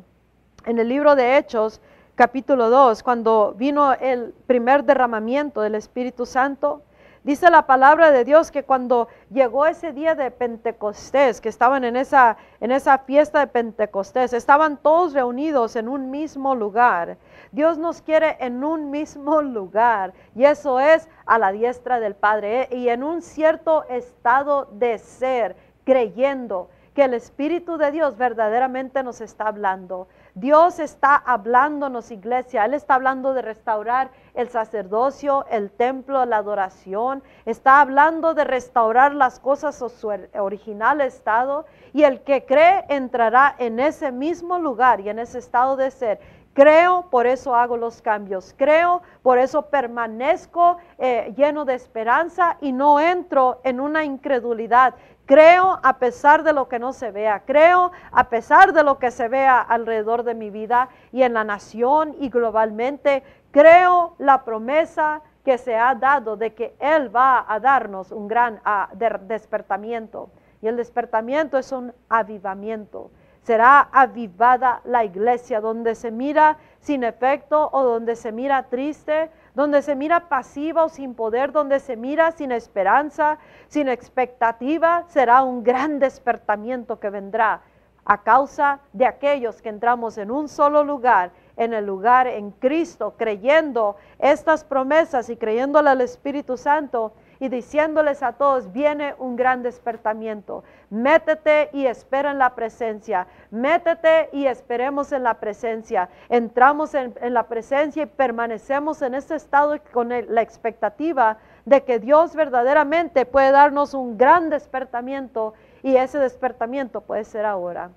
En 0.67 0.79
el 0.79 0.88
libro 0.88 1.17
de 1.17 1.37
Hechos, 1.37 1.81
capítulo 2.15 2.71
2, 2.71 3.03
cuando 3.03 3.55
vino 3.57 3.93
el 3.95 4.33
primer 4.47 4.85
derramamiento 4.85 5.61
del 5.62 5.75
Espíritu 5.75 6.27
Santo, 6.27 6.83
Dice 7.25 7.51
la 7.51 7.67
palabra 7.67 8.11
de 8.11 8.25
Dios 8.25 8.51
que 8.51 8.65
cuando 8.65 9.07
llegó 9.31 9.65
ese 9.67 9.93
día 9.93 10.17
de 10.17 10.33
Pentecostés, 10.33 11.41
que 11.41 11.49
estaban 11.49 11.85
en 11.85 11.95
esa, 11.95 12.37
en 12.61 12.73
esa 12.73 12.99
fiesta 12.99 13.39
de 13.39 13.47
Pentecostés, 13.47 14.33
estaban 14.33 14.77
todos 14.77 15.13
reunidos 15.13 15.77
en 15.77 15.89
un 15.89 16.11
mismo 16.11 16.57
lugar. 16.57 17.19
Dios 17.53 17.79
nos 17.79 18.03
quiere 18.03 18.37
en 18.41 18.65
un 18.65 18.91
mismo 18.91 19.41
lugar 19.41 20.15
y 20.35 20.47
eso 20.47 20.81
es 20.81 21.09
a 21.25 21.39
la 21.39 21.53
diestra 21.53 22.01
del 22.01 22.17
Padre 22.17 22.69
y 22.73 22.89
en 22.89 23.05
un 23.05 23.23
cierto 23.23 23.85
estado 23.89 24.65
de 24.73 24.99
ser, 24.99 25.55
creyendo 25.85 26.71
que 26.93 27.05
el 27.05 27.15
Espíritu 27.15 27.79
de 27.79 27.93
Dios 27.93 28.17
verdaderamente 28.17 29.03
nos 29.05 29.21
está 29.21 29.47
hablando. 29.47 30.09
Dios 30.35 30.79
está 30.79 31.14
hablándonos, 31.16 32.11
iglesia. 32.11 32.64
Él 32.64 32.73
está 32.73 32.95
hablando 32.95 33.35
de 33.35 33.42
restaurar 33.42 34.11
el 34.33 34.49
sacerdocio, 34.49 35.45
el 35.51 35.71
templo, 35.71 36.25
la 36.25 36.38
adoración. 36.38 37.23
Está 37.45 37.81
hablando 37.81 38.33
de 38.33 38.45
restaurar 38.45 39.14
las 39.14 39.38
cosas 39.38 39.83
a 39.83 39.90
su 39.90 40.11
original 40.38 41.03
estado. 41.03 41.66
Y 41.92 42.05
el 42.05 42.23
que 42.23 42.47
cree 42.47 42.85
entrará 42.88 43.55
en 43.59 43.79
ese 43.79 44.11
mismo 44.11 44.59
lugar 44.59 45.01
y 45.01 45.11
en 45.11 45.18
ese 45.18 45.38
estado 45.38 45.77
de 45.77 45.90
ser. 45.90 46.18
Creo, 46.55 47.07
por 47.11 47.27
eso 47.27 47.55
hago 47.55 47.79
los 47.79 48.03
cambios. 48.03 48.55
Creo, 48.59 49.01
por 49.23 49.38
eso 49.38 49.62
permanezco 49.71 50.77
eh, 50.99 51.33
lleno 51.35 51.64
de 51.64 51.75
esperanza 51.75 52.59
y 52.61 52.73
no 52.73 53.01
entro 53.01 53.61
en 53.64 53.81
una 53.81 54.05
incredulidad 54.05 54.95
Creo 55.27 55.79
a 55.83 55.99
pesar 55.99 56.43
de 56.43 56.53
lo 56.53 56.69
que 56.69 56.79
no 56.79 56.93
se 56.93 57.11
vea. 57.11 57.43
Creo 57.47 57.93
a 58.11 58.29
pesar 58.29 58.73
de 58.73 58.83
lo 58.83 58.99
que 58.99 59.11
se 59.11 59.29
vea 59.29 59.61
alrededor 59.61 60.25
de 60.25 60.35
mi 60.35 60.51
vida 60.51 60.89
y 61.13 61.23
en 61.23 61.35
la 61.35 61.45
nación 61.45 62.17
y 62.19 62.29
globalmente. 62.29 63.23
Creo 63.53 64.15
la 64.19 64.45
promesa 64.45 65.23
que 65.45 65.59
se 65.59 65.77
ha 65.77 65.95
dado 65.95 66.37
de 66.37 66.55
que 66.55 66.75
Él 66.81 67.15
va 67.15 67.45
a 67.49 67.61
darnos 67.61 68.13
un 68.13 68.29
gran 68.29 68.61
ah, 68.65 68.89
despertamiento. 68.95 70.31
Y 70.61 70.69
el 70.69 70.77
despertamiento 70.77 71.59
es 71.59 71.73
un 71.73 71.93
avivamiento. 72.09 73.11
Será 73.43 73.89
avivada 73.93 74.81
la 74.85 75.05
iglesia 75.05 75.61
donde 75.61 75.97
se 75.97 76.13
mira 76.13 76.59
sin 76.79 77.03
efecto 77.03 77.69
o 77.73 77.83
donde 77.83 78.15
se 78.15 78.31
mira 78.31 78.65
triste 78.65 79.31
donde 79.55 79.83
se 79.83 79.95
mira 79.95 80.29
pasiva 80.29 80.85
o 80.85 80.88
sin 80.88 81.15
poder, 81.15 81.53
donde 81.53 81.81
se 81.81 81.97
mira 81.97 82.33
sin 82.33 82.53
esperanza, 82.53 83.38
sin 83.69 83.88
expectativa, 83.88 85.05
será 85.09 85.43
un 85.43 85.62
gran 85.62 85.99
despertamiento 85.99 86.99
que 86.99 87.11
vendrá 87.11 87.62
a 88.05 88.23
causa 88.23 88.81
de 88.93 89.07
aquellos 89.07 89.62
que 89.62 89.69
entramos 89.69 90.19
en 90.19 90.31
un 90.31 90.49
solo 90.49 90.83
lugar, 90.83 91.31
en 91.57 91.73
el 91.73 91.87
lugar 91.87 92.27
en 92.27 92.51
Cristo, 92.51 93.15
creyendo 93.17 93.97
estas 94.19 94.65
promesas 94.65 95.29
y 95.29 95.37
creyéndole 95.37 95.91
al 95.91 96.01
Espíritu 96.01 96.57
Santo 96.57 97.12
y 97.42 97.48
diciéndoles 97.48 98.22
a 98.22 98.35
todos, 98.35 98.70
viene 98.70 99.16
un 99.18 99.35
gran 99.35 99.64
despertamiento. 99.64 100.62
Métete 100.90 101.70
y 101.72 101.87
espera 101.87 102.31
en 102.31 102.38
la 102.38 102.55
presencia. 102.55 103.26
Métete 103.50 104.28
y 104.33 104.46
esperemos 104.46 105.11
en 105.11 105.24
la 105.24 105.40
presencia. 105.40 106.09
Entramos 106.28 106.94
en, 106.94 107.12
la 107.35 107.48
presencia 107.48 108.05
y 108.05 108.07
permanecemos 108.07 109.02
en 109.02 109.14
ese 109.16 109.35
estado 109.35 109.76
con 109.92 110.11
la 110.11 110.40
expectativa 110.40 111.38
de 111.64 111.83
que 111.83 111.98
Dios 111.98 112.37
verdaderamente 112.37 113.26
puede 113.26 113.50
darnos 113.50 113.92
un 113.92 114.16
gran 114.16 114.48
despertamiento 114.48 115.55
y 115.83 115.96
ese 115.96 116.20
despertamiento 116.20 117.00
puede 117.00 117.24
ser 117.24 117.44
ahora. 117.44 117.90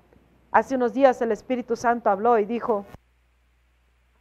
Hace 0.50 0.74
unos 0.74 0.92
días 0.92 1.22
el 1.22 1.30
Espíritu 1.30 1.76
Santo 1.76 2.10
habló 2.10 2.36
y 2.40 2.46
dijo, 2.46 2.84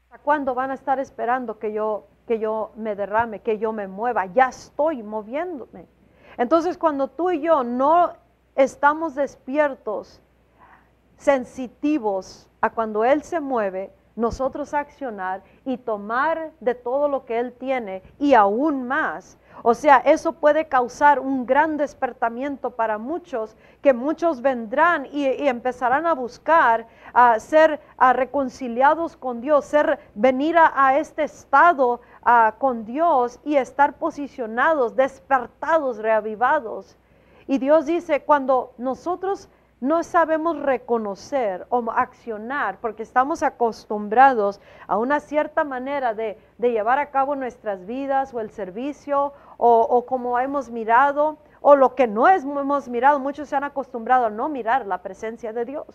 ¿hasta 0.04 0.20
cuándo 0.20 0.54
van 0.54 0.70
a 0.70 0.76
estar 0.76 1.00
esperando 1.00 1.58
que 1.58 1.74
yo 1.74 2.06
que 2.28 2.40
yo 2.40 2.72
me 2.76 2.96
derrame, 2.96 3.40
que 3.40 3.58
yo 3.58 3.72
me 3.72 3.88
mueva, 3.88 4.26
ya 4.28 4.50
estoy 4.50 5.04
moviéndome. 5.04 5.88
Entonces 6.38 6.78
cuando 6.78 7.08
tú 7.08 7.32
y 7.32 7.42
yo 7.42 7.64
no 7.64 8.14
estamos 8.56 9.16
despiertos, 9.16 10.22
sensitivos 11.18 12.50
a 12.62 12.70
cuando 12.72 13.06
Él 13.06 13.24
se 13.24 13.40
mueve, 13.40 13.94
nosotros 14.16 14.74
accionar 14.74 15.44
y 15.66 15.78
tomar 15.78 16.52
de 16.60 16.76
todo 16.76 17.08
lo 17.08 17.26
que 17.26 17.40
Él 17.40 17.54
tiene 17.54 18.02
y 18.20 18.34
aún 18.34 18.88
más, 18.88 19.38
o 19.64 19.74
sea, 19.74 19.98
eso 19.98 20.34
puede 20.34 20.68
causar 20.68 21.20
un 21.20 21.46
gran 21.46 21.78
despertamiento 21.78 22.72
para 22.72 22.98
muchos, 22.98 23.56
que 23.82 23.94
muchos 23.94 24.42
vendrán 24.42 25.08
y, 25.12 25.26
empezarán 25.48 26.06
a 26.06 26.14
buscar 26.14 26.88
a 27.14 27.40
ser 27.40 27.80
reconciliados 28.14 29.16
con 29.16 29.42
Dios, 29.42 29.66
ser 29.66 30.00
venir 30.14 30.56
a, 30.58 30.98
este 30.98 31.24
estado 31.24 32.02
con 32.58 32.86
Dios 32.86 33.40
y 33.44 33.56
estar 33.56 33.98
posicionados, 33.98 34.96
despertados, 34.96 35.98
reavivados. 35.98 36.98
Y 37.48 37.58
Dios 37.58 37.86
dice, 37.86 38.24
cuando 38.24 38.74
nosotros 38.78 39.50
no 39.82 40.04
sabemos 40.04 40.58
reconocer 40.60 41.68
o 41.70 41.84
accionar 41.92 42.78
porque 42.80 43.04
estamos 43.04 43.44
acostumbrados 43.44 44.62
a 44.88 44.98
una 44.98 45.20
cierta 45.20 45.64
manera 45.64 46.14
de, 46.14 46.38
llevar 46.60 46.98
a 47.00 47.12
cabo 47.12 47.36
nuestras 47.36 47.86
vidas 47.86 48.34
o 48.34 48.40
el 48.40 48.52
servicio 48.52 49.34
o, 49.58 50.06
como 50.06 50.40
hemos 50.40 50.70
mirado 50.70 51.38
o 51.62 51.76
lo 51.76 51.96
que 51.96 52.08
no 52.08 52.28
hemos 52.28 52.88
mirado. 52.88 53.20
Muchos 53.20 53.50
se 53.50 53.56
han 53.56 53.64
acostumbrado 53.64 54.28
a 54.28 54.30
no 54.30 54.50
mirar 54.50 54.86
la 54.86 55.02
presencia 55.02 55.52
de 55.52 55.66
Dios. 55.66 55.88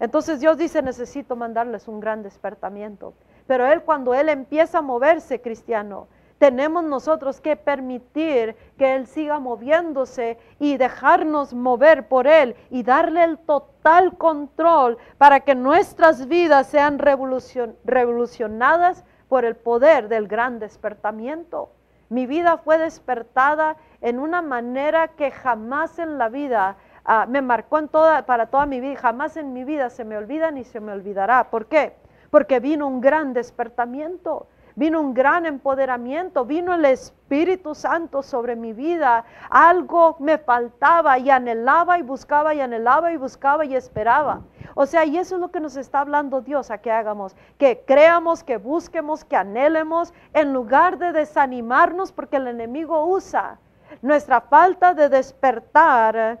Entonces 0.00 0.40
Dios 0.40 0.56
dice, 0.56 0.80
necesito 0.80 1.36
mandarles 1.36 1.88
un 1.88 2.00
gran 2.00 2.22
despertamiento. 2.22 3.14
Pero 3.46 3.66
Él 3.66 3.82
cuando 3.82 4.14
Él 4.14 4.28
empieza 4.28 4.78
a 4.78 4.82
moverse, 4.82 5.40
cristiano, 5.40 6.06
tenemos 6.38 6.84
nosotros 6.84 7.40
que 7.40 7.56
permitir 7.56 8.54
que 8.76 8.94
Él 8.94 9.06
siga 9.06 9.38
moviéndose 9.38 10.38
y 10.58 10.76
dejarnos 10.76 11.52
mover 11.52 12.08
por 12.08 12.26
Él 12.26 12.54
y 12.70 12.84
darle 12.84 13.24
el 13.24 13.38
total 13.38 14.16
control 14.16 14.98
para 15.18 15.40
que 15.40 15.54
nuestras 15.54 16.28
vidas 16.28 16.68
sean 16.68 16.98
revolucionadas 16.98 19.04
por 19.28 19.44
el 19.44 19.56
poder 19.56 20.08
del 20.08 20.28
gran 20.28 20.58
despertamiento. 20.58 21.70
Mi 22.08 22.26
vida 22.26 22.56
fue 22.56 22.78
despertada 22.78 23.76
en 24.00 24.18
una 24.18 24.40
manera 24.40 25.08
que 25.08 25.30
jamás 25.30 25.98
en 25.98 26.16
la 26.16 26.28
vida 26.28 26.76
ah, 27.04 27.26
me 27.28 27.42
marcó 27.42 27.78
en 27.78 27.88
toda, 27.88 28.24
para 28.24 28.46
toda 28.46 28.64
mi 28.64 28.80
vida, 28.80 28.96
jamás 28.96 29.36
en 29.36 29.52
mi 29.52 29.64
vida 29.64 29.90
se 29.90 30.04
me 30.04 30.16
olvida 30.16 30.50
ni 30.50 30.64
se 30.64 30.80
me 30.80 30.92
olvidará. 30.92 31.50
¿Por 31.50 31.66
qué? 31.66 31.94
Porque 32.30 32.60
vino 32.60 32.86
un 32.86 33.00
gran 33.00 33.34
despertamiento 33.34 34.46
vino 34.78 35.00
un 35.00 35.12
gran 35.12 35.44
empoderamiento, 35.44 36.44
vino 36.44 36.72
el 36.72 36.84
Espíritu 36.84 37.74
Santo 37.74 38.22
sobre 38.22 38.54
mi 38.54 38.72
vida. 38.72 39.24
Algo 39.50 40.16
me 40.20 40.38
faltaba 40.38 41.18
y 41.18 41.30
anhelaba 41.30 41.98
y 41.98 42.02
buscaba 42.02 42.54
y 42.54 42.60
anhelaba 42.60 43.12
y 43.12 43.16
buscaba 43.16 43.64
y 43.64 43.74
esperaba. 43.74 44.42
O 44.76 44.86
sea, 44.86 45.04
y 45.04 45.18
eso 45.18 45.34
es 45.34 45.40
lo 45.40 45.50
que 45.50 45.58
nos 45.58 45.76
está 45.76 46.00
hablando 46.00 46.42
Dios 46.42 46.70
a 46.70 46.78
que 46.78 46.92
hagamos, 46.92 47.34
que 47.58 47.82
creamos, 47.84 48.44
que 48.44 48.56
busquemos, 48.56 49.24
que 49.24 49.34
anhelemos, 49.34 50.14
en 50.32 50.52
lugar 50.52 50.98
de 50.98 51.10
desanimarnos 51.10 52.12
porque 52.12 52.36
el 52.36 52.46
enemigo 52.46 53.04
usa 53.04 53.58
nuestra 54.00 54.42
falta 54.42 54.94
de 54.94 55.08
despertar 55.08 56.40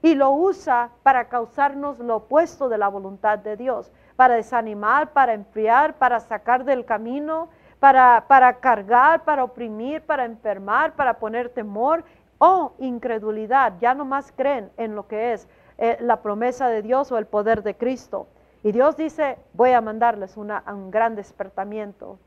y 0.00 0.14
lo 0.14 0.30
usa 0.30 0.88
para 1.02 1.28
causarnos 1.28 1.98
lo 1.98 2.16
opuesto 2.16 2.70
de 2.70 2.78
la 2.78 2.88
voluntad 2.88 3.38
de 3.38 3.58
Dios, 3.58 3.92
para 4.14 4.36
desanimar, 4.36 5.12
para 5.12 5.34
enfriar, 5.34 5.98
para 5.98 6.20
sacar 6.20 6.64
del 6.64 6.86
camino, 6.86 7.50
para, 7.80 8.58
cargar, 8.60 9.24
para 9.24 9.44
oprimir, 9.44 10.02
para 10.02 10.24
enfermar, 10.24 10.94
para 10.94 11.18
poner 11.18 11.50
temor 11.50 12.04
o 12.38 12.72
incredulidad. 12.78 13.74
Ya 13.80 13.94
no 13.94 14.04
más 14.04 14.32
creen 14.32 14.70
en 14.76 14.94
lo 14.94 15.06
que 15.06 15.32
es 15.32 15.48
eh, 15.78 15.96
la 16.00 16.22
promesa 16.22 16.68
de 16.68 16.82
Dios 16.82 17.12
o 17.12 17.18
el 17.18 17.26
poder 17.26 17.62
de 17.62 17.76
Cristo. 17.76 18.26
Y 18.62 18.72
Dios 18.72 18.96
dice, 18.96 19.38
voy 19.52 19.72
a 19.72 19.80
mandarles 19.80 20.36
un 20.36 20.90
gran 20.90 21.14
despertamiento. 21.14 22.18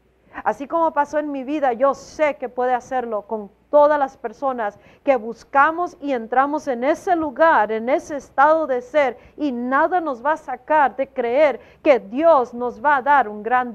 Así 0.43 0.67
como 0.67 0.93
pasó 0.93 1.19
en 1.19 1.31
mi 1.31 1.43
vida, 1.43 1.73
yo 1.73 1.93
sé 1.93 2.35
que 2.35 2.49
puede 2.49 2.73
hacerlo 2.73 3.23
con 3.23 3.51
todas 3.69 3.99
las 3.99 4.17
personas 4.17 4.79
que 5.03 5.15
buscamos 5.15 5.95
y 6.01 6.13
entramos 6.13 6.67
en 6.67 6.83
ese 6.83 7.15
lugar, 7.15 7.71
en 7.71 7.89
ese 7.89 8.15
estado 8.17 8.67
de 8.67 8.81
ser, 8.81 9.17
y 9.37 9.51
nada 9.51 10.01
nos 10.01 10.25
va 10.25 10.33
a 10.33 10.37
sacar 10.37 10.95
de 10.95 11.07
creer 11.07 11.59
que 11.83 11.99
Dios 11.99 12.53
nos 12.53 12.83
va 12.83 12.97
a 12.97 13.01
dar 13.01 13.27
un 13.27 13.43
gran 13.43 13.73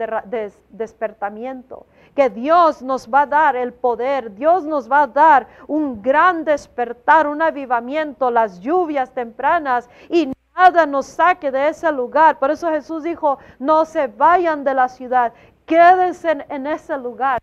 despertamiento, 0.69 1.87
que 2.15 2.29
Dios 2.31 2.83
nos 2.83 3.09
va 3.09 3.23
a 3.23 3.27
dar 3.27 3.57
el 3.57 3.73
poder, 3.73 4.35
Dios 4.35 4.65
nos 4.65 4.91
va 4.91 5.03
a 5.03 5.07
dar 5.07 5.47
un 5.67 6.03
gran 6.03 6.45
despertar, 6.45 7.27
un 7.27 7.43
avivamiento, 7.43 8.31
las 8.31 8.61
lluvias 8.61 9.11
tempranas 9.13 9.89
y 10.09 10.33
nada 10.57 10.87
nos 10.87 11.07
saque 11.07 11.51
de 11.51 11.69
ese 11.69 11.91
lugar. 11.91 12.39
Por 12.39 12.51
eso 12.51 12.71
Jesús 12.71 13.03
dijo, 13.03 13.39
no 13.59 13.85
se 13.85 14.07
vayan 14.07 14.65
de 14.65 14.75
la 14.75 14.89
ciudad, 14.89 15.33
quédense 15.67 16.45
en 16.49 16.67
ese 16.67 16.97
lugar, 16.99 17.41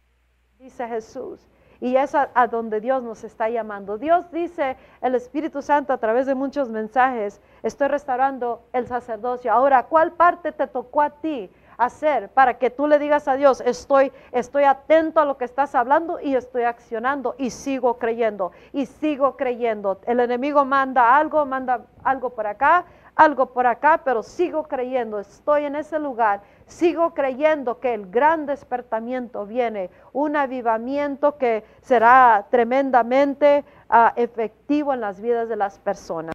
dice 0.58 0.88
Jesús. 0.88 1.51
Y 1.82 1.98
es 1.98 2.16
a, 2.16 2.30
donde 2.48 2.80
Dios 2.80 3.04
nos 3.04 3.24
está 3.24 3.50
llamando. 3.50 3.98
Dios 3.98 4.32
dice, 4.32 4.78
el 5.02 5.16
Espíritu 5.16 5.62
Santo 5.62 5.92
a 5.92 5.98
través 5.98 6.28
de 6.28 6.36
muchos 6.36 6.70
mensajes, 6.70 7.42
estoy 7.64 7.90
restaurando 7.90 8.62
el 8.72 8.88
sacerdocio. 8.88 9.52
Ahora, 9.52 9.88
¿cuál 9.88 10.14
parte 10.14 10.52
te 10.52 10.68
tocó 10.68 11.02
a 11.02 11.10
ti? 11.10 11.50
hacer 11.78 12.30
para 12.30 12.60
que 12.60 12.70
tú 12.70 12.86
le 12.86 13.00
digas 13.00 13.28
a 13.28 13.36
Dios, 13.36 13.62
estoy, 13.62 14.12
estoy 14.32 14.66
atento 14.66 15.20
a 15.20 15.26
lo 15.26 15.38
que 15.38 15.46
estás 15.46 15.74
hablando 15.74 16.20
y 16.20 16.36
estoy 16.36 16.64
accionando 16.64 17.34
y 17.40 17.50
sigo 17.50 17.98
creyendo 17.98 18.52
y 18.72 18.86
sigo 18.86 19.36
creyendo. 19.36 20.00
El 20.06 20.20
enemigo 20.20 20.64
manda 20.64 21.16
algo, 21.16 21.44
manda 21.46 21.82
algo 22.04 22.30
por 22.32 22.46
acá, 22.46 22.86
algo 23.16 23.48
por 23.48 23.68
acá, 23.68 24.02
pero 24.04 24.24
sigo 24.24 24.64
creyendo, 24.64 25.20
estoy 25.20 25.66
en 25.66 25.76
ese 25.76 26.00
lugar, 26.00 26.42
sigo 26.66 27.14
creyendo 27.14 27.80
que 27.80 27.94
el 27.94 28.10
gran 28.10 28.46
despertamiento 28.46 29.46
viene, 29.46 29.90
un 30.14 30.36
avivamiento 30.36 31.38
que 31.38 31.64
será 31.82 32.48
tremendamente 32.50 33.66
ah, 33.90 34.14
efectivo 34.16 34.94
en 34.94 35.02
las 35.02 35.22
vidas 35.22 35.50
de 35.50 35.56
las 35.56 35.80
personas. 35.80 36.34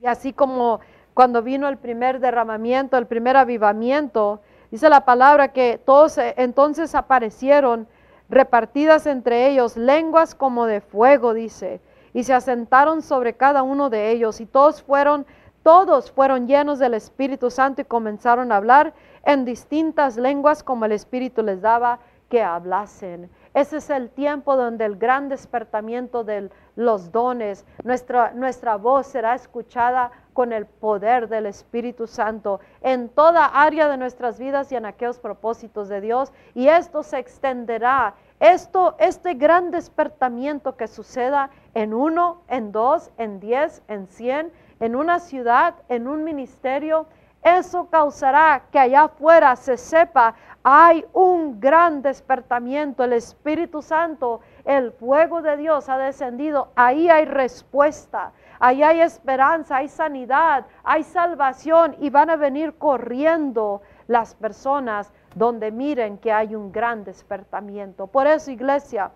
Y 0.00 0.06
así 0.06 0.32
como 0.32 0.80
cuando 1.14 1.42
vino 1.42 1.68
el 1.68 1.78
primer 1.78 2.18
derramamiento, 2.18 2.98
el 2.98 3.06
primer 3.06 3.36
avivamiento, 3.36 4.40
dice 4.70 4.88
la 4.88 5.04
palabra 5.04 5.52
que 5.52 5.80
todos 5.82 6.18
eh, 6.18 6.34
entonces 6.36 6.94
aparecieron 6.94 7.86
repartidas 8.28 9.06
entre 9.06 9.48
ellos 9.48 9.76
lenguas 9.76 10.34
como 10.34 10.66
de 10.66 10.80
fuego, 10.80 11.34
dice, 11.34 11.80
y 12.12 12.24
se 12.24 12.34
asentaron 12.34 13.02
sobre 13.02 13.34
cada 13.34 13.62
uno 13.62 13.90
de 13.90 14.10
ellos 14.10 14.40
y 14.40 14.46
todos 14.46 14.82
fueron 14.82 15.26
todos 15.64 16.12
fueron 16.12 16.46
llenos 16.46 16.78
del 16.78 16.92
Espíritu 16.92 17.50
Santo 17.50 17.80
y 17.80 17.86
comenzaron 17.86 18.52
a 18.52 18.56
hablar 18.56 18.92
en 19.24 19.46
distintas 19.46 20.18
lenguas 20.18 20.62
como 20.62 20.84
el 20.84 20.92
Espíritu 20.92 21.42
les 21.42 21.62
daba 21.62 21.98
que 22.28 22.42
hablasen. 22.42 23.30
Ese 23.54 23.78
es 23.78 23.88
el 23.88 24.10
tiempo 24.10 24.56
donde 24.56 24.84
el 24.84 24.96
gran 24.96 25.28
despertamiento 25.28 26.22
de 26.22 26.50
los 26.76 27.12
dones, 27.12 27.64
nuestra, 27.82 28.32
nuestra 28.32 28.76
voz 28.76 29.06
será 29.06 29.34
escuchada 29.34 30.10
con 30.34 30.52
el 30.52 30.66
poder 30.66 31.28
del 31.28 31.46
Espíritu 31.46 32.06
Santo 32.06 32.60
en 32.82 33.08
toda 33.08 33.46
área 33.46 33.88
de 33.88 33.96
nuestras 33.96 34.38
vidas 34.38 34.70
y 34.70 34.76
en 34.76 34.84
aquellos 34.84 35.18
propósitos 35.18 35.88
de 35.88 36.02
Dios. 36.02 36.32
Y 36.54 36.68
esto 36.68 37.02
se 37.02 37.18
extenderá. 37.18 38.14
Esto, 38.40 38.96
este 38.98 39.34
gran 39.34 39.70
despertamiento 39.70 40.76
que 40.76 40.88
suceda 40.88 41.48
en 41.72 41.94
uno, 41.94 42.42
en 42.48 42.72
dos, 42.72 43.12
en 43.16 43.40
diez, 43.40 43.82
en 43.88 44.08
cien, 44.08 44.52
en 44.84 44.96
una 44.96 45.18
ciudad, 45.18 45.76
en 45.88 46.06
un 46.06 46.24
ministerio, 46.24 47.06
eso 47.42 47.88
causará 47.88 48.64
que 48.70 48.78
allá 48.78 49.04
afuera 49.04 49.56
se 49.56 49.78
sepa, 49.78 50.34
hay 50.62 51.06
un 51.14 51.58
gran 51.58 52.02
despertamiento, 52.02 53.02
el 53.02 53.14
Espíritu 53.14 53.80
Santo, 53.80 54.42
el 54.66 54.92
fuego 54.92 55.40
de 55.40 55.56
Dios 55.56 55.88
ha 55.88 55.96
descendido, 55.96 56.68
ahí 56.76 57.08
hay 57.08 57.24
respuesta, 57.24 58.32
ahí 58.60 58.82
hay 58.82 59.00
esperanza, 59.00 59.76
hay 59.76 59.88
sanidad, 59.88 60.66
hay 60.82 61.02
salvación 61.02 61.96
y 61.98 62.10
van 62.10 62.28
a 62.28 62.36
venir 62.36 62.74
corriendo 62.76 63.80
las 64.06 64.34
personas 64.34 65.14
donde 65.34 65.70
miren 65.70 66.18
que 66.18 66.30
hay 66.30 66.54
un 66.54 66.72
gran 66.72 67.04
despertamiento. 67.04 68.06
Por 68.06 68.26
eso, 68.26 68.50
iglesia, 68.50 69.12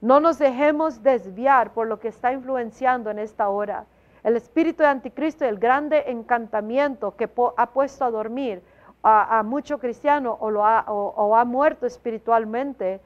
no 0.00 0.18
nos 0.18 0.40
dejemos 0.40 1.04
desviar 1.04 1.72
por 1.74 1.86
lo 1.86 2.00
que 2.00 2.08
está 2.08 2.32
influenciando 2.32 3.08
en 3.12 3.20
esta 3.20 3.48
hora 3.48 3.86
el 4.26 4.34
espíritu 4.36 4.82
de 4.82 4.88
anticristo 4.88 5.44
el 5.44 5.56
grande 5.56 6.02
encantamiento 6.08 7.14
que 7.14 7.30
ha 7.56 7.66
puesto 7.70 8.04
a 8.04 8.10
dormir 8.10 8.60
a, 9.04 9.44
mucho 9.44 9.78
cristiano 9.78 10.36
o, 10.40 10.50
lo 10.50 10.66
ha, 10.66 10.84
o 10.88 11.36
ha 11.36 11.44
muerto 11.44 11.86
espiritualmente, 11.86 13.00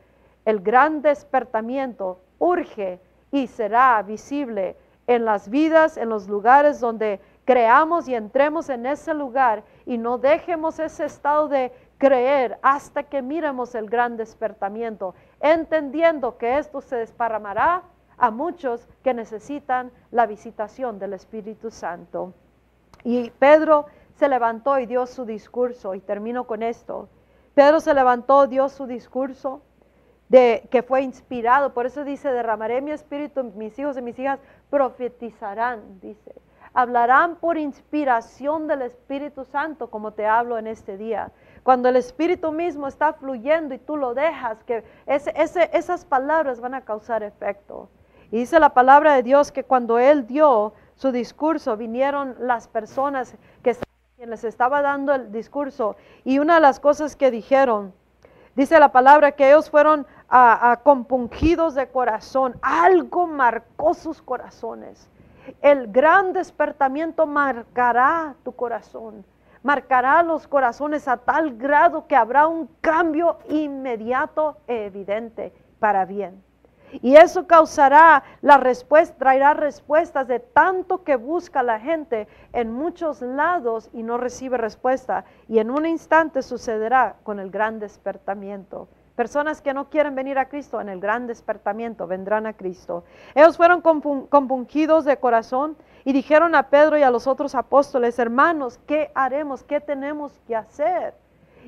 el 0.46 0.60
gran 0.60 1.02
despertamiento 1.02 2.22
urge 2.38 3.00
y 3.30 3.48
será 3.48 4.00
visible 4.02 4.76
en 5.06 5.26
las 5.26 5.50
vidas, 5.50 5.98
en 5.98 6.08
los 6.08 6.26
lugares 6.26 6.80
donde 6.80 7.20
creamos 7.44 8.08
y 8.08 8.14
entremos 8.14 8.70
en 8.70 8.86
ese 8.86 9.12
lugar 9.12 9.62
y 9.84 9.98
no 9.98 10.16
dejemos 10.16 10.78
ese 10.78 11.04
estado 11.04 11.48
de 11.48 11.70
creer 11.98 12.58
hasta 12.62 13.02
que 13.02 13.20
miremos 13.20 13.74
el 13.74 13.90
gran 13.90 14.16
despertamiento, 14.16 15.14
entendiendo 15.40 16.38
que 16.38 16.56
esto 16.56 16.80
se 16.80 16.96
desparramará 16.96 17.82
a 18.20 18.30
muchos 18.30 18.86
que 19.02 19.14
necesitan 19.14 19.90
la 20.10 20.26
visitación 20.26 20.98
del 20.98 21.14
Espíritu 21.14 21.70
Santo. 21.70 22.34
Y 23.02 23.30
Pedro 23.30 23.86
se 24.14 24.28
levantó 24.28 24.78
y 24.78 24.84
dio 24.84 25.06
su 25.06 25.24
discurso, 25.24 25.94
y 25.94 26.00
termino 26.00 26.46
con 26.46 26.62
esto. 26.62 27.08
Pedro 27.54 27.80
se 27.80 27.94
levantó, 27.94 28.46
dio 28.46 28.68
su 28.68 28.86
discurso, 28.86 29.62
de, 30.28 30.68
que 30.70 30.82
fue 30.82 31.02
inspirado, 31.02 31.72
por 31.72 31.86
eso 31.86 32.04
dice, 32.04 32.30
derramaré 32.30 32.82
mi 32.82 32.92
espíritu, 32.92 33.42
mis 33.42 33.76
hijos 33.78 33.96
y 33.96 34.02
mis 34.02 34.18
hijas 34.18 34.38
profetizarán, 34.68 35.98
dice. 36.00 36.34
Hablarán 36.72 37.36
por 37.36 37.58
inspiración 37.58 38.68
del 38.68 38.82
Espíritu 38.82 39.44
Santo, 39.44 39.90
como 39.90 40.12
te 40.12 40.26
hablo 40.26 40.56
en 40.56 40.68
este 40.68 40.96
día. 40.96 41.32
Cuando 41.64 41.88
el 41.88 41.96
Espíritu 41.96 42.52
mismo 42.52 42.86
está 42.86 43.14
fluyendo 43.14 43.74
y 43.74 43.78
tú 43.78 43.96
lo 43.96 44.14
dejas, 44.14 44.62
que 44.62 44.84
esas 45.06 46.04
palabras 46.04 46.60
van 46.60 46.74
a 46.74 46.84
causar 46.84 47.24
efecto. 47.24 47.88
Y 48.30 48.38
dice 48.38 48.60
la 48.60 48.70
palabra 48.70 49.14
de 49.14 49.22
Dios 49.22 49.50
que 49.50 49.64
cuando 49.64 49.98
él 49.98 50.26
dio 50.26 50.72
su 50.94 51.10
discurso, 51.12 51.76
vinieron 51.76 52.36
las 52.38 52.68
personas 52.68 53.34
que 53.62 53.76
les 54.26 54.44
estaba 54.44 54.82
dando 54.82 55.14
el 55.14 55.32
discurso. 55.32 55.96
Y 56.24 56.38
una 56.38 56.56
de 56.56 56.60
las 56.60 56.78
cosas 56.78 57.16
que 57.16 57.30
dijeron, 57.30 57.92
dice 58.54 58.78
la 58.78 58.92
palabra 58.92 59.32
que 59.32 59.48
ellos 59.48 59.70
fueron 59.70 60.06
a, 60.28 60.80
compungidos 60.84 61.74
de 61.74 61.88
corazón. 61.88 62.54
Algo 62.62 63.26
marcó 63.26 63.94
sus 63.94 64.22
corazones. 64.22 65.08
El 65.62 65.90
gran 65.90 66.32
despertamiento 66.32 67.26
marcará 67.26 68.34
tu 68.44 68.52
corazón 68.52 69.24
marcará 69.62 70.22
los 70.22 70.48
corazones 70.48 71.06
a 71.06 71.18
tal 71.18 71.54
grado 71.58 72.06
que 72.06 72.16
habrá 72.16 72.46
un 72.46 72.66
cambio 72.80 73.38
inmediato 73.50 74.56
e 74.66 74.86
evidente 74.86 75.52
para 75.78 76.06
bien. 76.06 76.42
Y 77.02 77.16
eso 77.16 77.46
causará 77.46 78.22
la 78.42 78.58
respuesta, 78.58 79.16
traerá 79.18 79.54
respuestas 79.54 80.28
de 80.28 80.40
tanto 80.40 81.04
que 81.04 81.16
busca 81.16 81.62
la 81.62 81.80
gente 81.80 82.28
en 82.52 82.72
muchos 82.72 83.22
lados 83.22 83.90
y 83.92 84.02
no 84.02 84.18
recibe 84.18 84.58
respuesta. 84.58 85.24
Y 85.48 85.58
en 85.58 85.70
un 85.70 85.86
instante 85.86 86.42
sucederá 86.42 87.16
con 87.22 87.38
el 87.40 87.50
gran 87.50 87.78
despertamiento. 87.78 88.88
Personas 89.20 89.60
que 89.60 89.74
no 89.74 89.90
quieren 89.90 90.14
venir 90.14 90.38
a 90.38 90.48
Cristo 90.48 90.80
en 90.80 90.88
el 90.88 90.98
gran 90.98 91.26
despertamiento 91.26 92.06
vendrán 92.06 92.46
a 92.46 92.54
Cristo. 92.54 93.04
Ellos 93.34 93.56
fueron 93.56 93.82
compungidos 93.82 95.04
de 95.04 95.18
corazón 95.18 95.76
y 96.06 96.14
dijeron 96.14 96.54
a 96.54 96.70
Pedro 96.70 96.96
y 96.96 97.02
a 97.02 97.10
los 97.10 97.26
otros 97.26 97.54
apóstoles, 97.54 98.18
hermanos, 98.18 98.80
¿qué 98.86 99.10
haremos? 99.14 99.62
¿Qué 99.62 99.78
tenemos 99.80 100.40
que 100.46 100.56
hacer? 100.56 101.14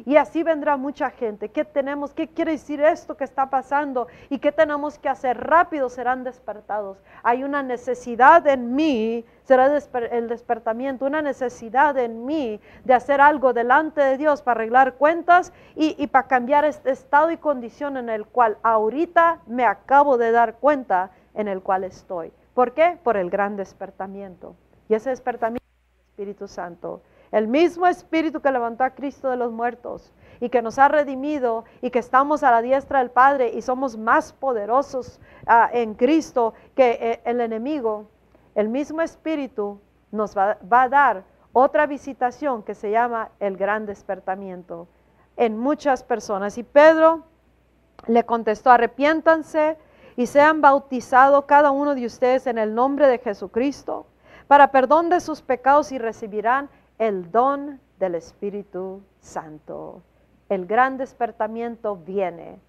Y 0.04 0.16
así 0.16 0.42
vendrá 0.42 0.76
mucha 0.76 1.10
gente. 1.10 1.50
¿Qué 1.50 1.64
tenemos? 1.64 2.12
¿Qué 2.14 2.28
quiere 2.28 2.52
decir 2.52 2.80
esto 2.80 3.16
que 3.16 3.24
está 3.24 3.50
pasando? 3.50 4.08
¿Y 4.30 4.38
qué 4.38 4.52
tenemos 4.52 4.98
que 4.98 5.08
hacer? 5.08 5.38
Rápido 5.38 5.88
serán 5.88 6.24
despertados. 6.24 6.98
Hay 7.22 7.44
una 7.44 7.62
necesidad 7.62 8.46
en 8.46 8.74
mí, 8.74 9.24
será 9.44 9.66
el 10.10 10.28
despertamiento, 10.28 11.06
una 11.06 11.22
necesidad 11.22 11.96
en 11.98 12.24
mí 12.24 12.60
de 12.84 12.94
hacer 12.94 13.20
algo 13.20 13.52
delante 13.52 14.00
de 14.00 14.18
Dios 14.18 14.42
para 14.42 14.60
arreglar 14.60 14.94
cuentas 14.94 15.52
y, 15.76 16.06
para 16.08 16.26
cambiar 16.26 16.64
este 16.64 16.90
estado 16.90 17.30
y 17.30 17.36
condición 17.36 17.96
en 17.96 18.08
el 18.08 18.26
cual 18.26 18.58
ahorita 18.62 19.40
me 19.46 19.64
acabo 19.64 20.18
de 20.18 20.32
dar 20.32 20.54
cuenta 20.56 21.10
en 21.34 21.48
el 21.48 21.62
cual 21.62 21.84
estoy. 21.84 22.32
¿Por 22.54 22.72
qué? 22.72 22.98
Por 23.02 23.16
el 23.16 23.30
gran 23.30 23.56
despertamiento. 23.56 24.56
Y 24.88 24.94
ese 24.94 25.10
despertamiento 25.10 25.64
es 25.64 25.94
el 25.94 26.10
Espíritu 26.10 26.48
Santo. 26.48 27.02
El 27.32 27.48
mismo 27.48 27.86
Espíritu 27.86 28.40
que 28.40 28.52
levantó 28.52 28.84
a 28.84 28.90
Cristo 28.90 29.30
de 29.30 29.38
los 29.38 29.50
muertos 29.50 30.12
y 30.38 30.50
que 30.50 30.60
nos 30.60 30.78
ha 30.78 30.88
redimido 30.88 31.64
y 31.80 31.90
que 31.90 31.98
estamos 31.98 32.42
a 32.42 32.50
la 32.50 32.60
diestra 32.60 32.98
del 32.98 33.10
Padre 33.10 33.50
y 33.54 33.62
somos 33.62 33.96
más 33.96 34.34
poderosos 34.34 35.18
ah, 35.46 35.70
en 35.72 35.94
Cristo 35.94 36.52
que 36.74 36.98
eh, 37.00 37.20
el 37.24 37.40
enemigo, 37.40 38.06
el 38.54 38.68
mismo 38.68 39.00
Espíritu 39.00 39.80
nos 40.10 40.36
va, 40.36 40.58
va 40.70 40.82
a 40.82 40.88
dar 40.90 41.24
otra 41.54 41.86
visitación 41.86 42.62
que 42.62 42.74
se 42.74 42.90
llama 42.90 43.30
el 43.40 43.56
gran 43.56 43.86
despertamiento 43.86 44.86
en 45.36 45.58
muchas 45.58 46.02
personas. 46.02 46.58
Y 46.58 46.62
Pedro 46.62 47.24
le 48.06 48.24
contestó, 48.24 48.70
arrepiéntanse 48.70 49.78
y 50.16 50.26
sean 50.26 50.60
bautizados 50.60 51.44
cada 51.46 51.70
uno 51.70 51.94
de 51.94 52.04
ustedes 52.04 52.46
en 52.46 52.58
el 52.58 52.74
nombre 52.74 53.06
de 53.06 53.18
Jesucristo 53.18 54.06
para 54.48 54.70
perdón 54.70 55.08
de 55.08 55.20
sus 55.20 55.40
pecados 55.40 55.92
y 55.92 55.98
recibirán 55.98 56.68
el 57.02 57.32
don 57.32 57.80
del 57.98 58.14
Espíritu 58.14 59.02
Santo. 59.18 60.02
El 60.48 60.66
gran 60.66 60.96
despertamiento 60.98 61.96
viene. 61.96 62.60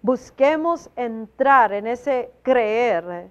Busquemos 0.00 0.88
entrar 0.96 1.70
en 1.74 1.86
ese 1.86 2.32
creer 2.40 3.28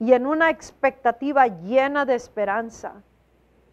y 0.00 0.14
en 0.14 0.26
una 0.26 0.48
expectativa 0.48 1.46
llena 1.46 2.06
de 2.06 2.14
esperanza, 2.14 3.02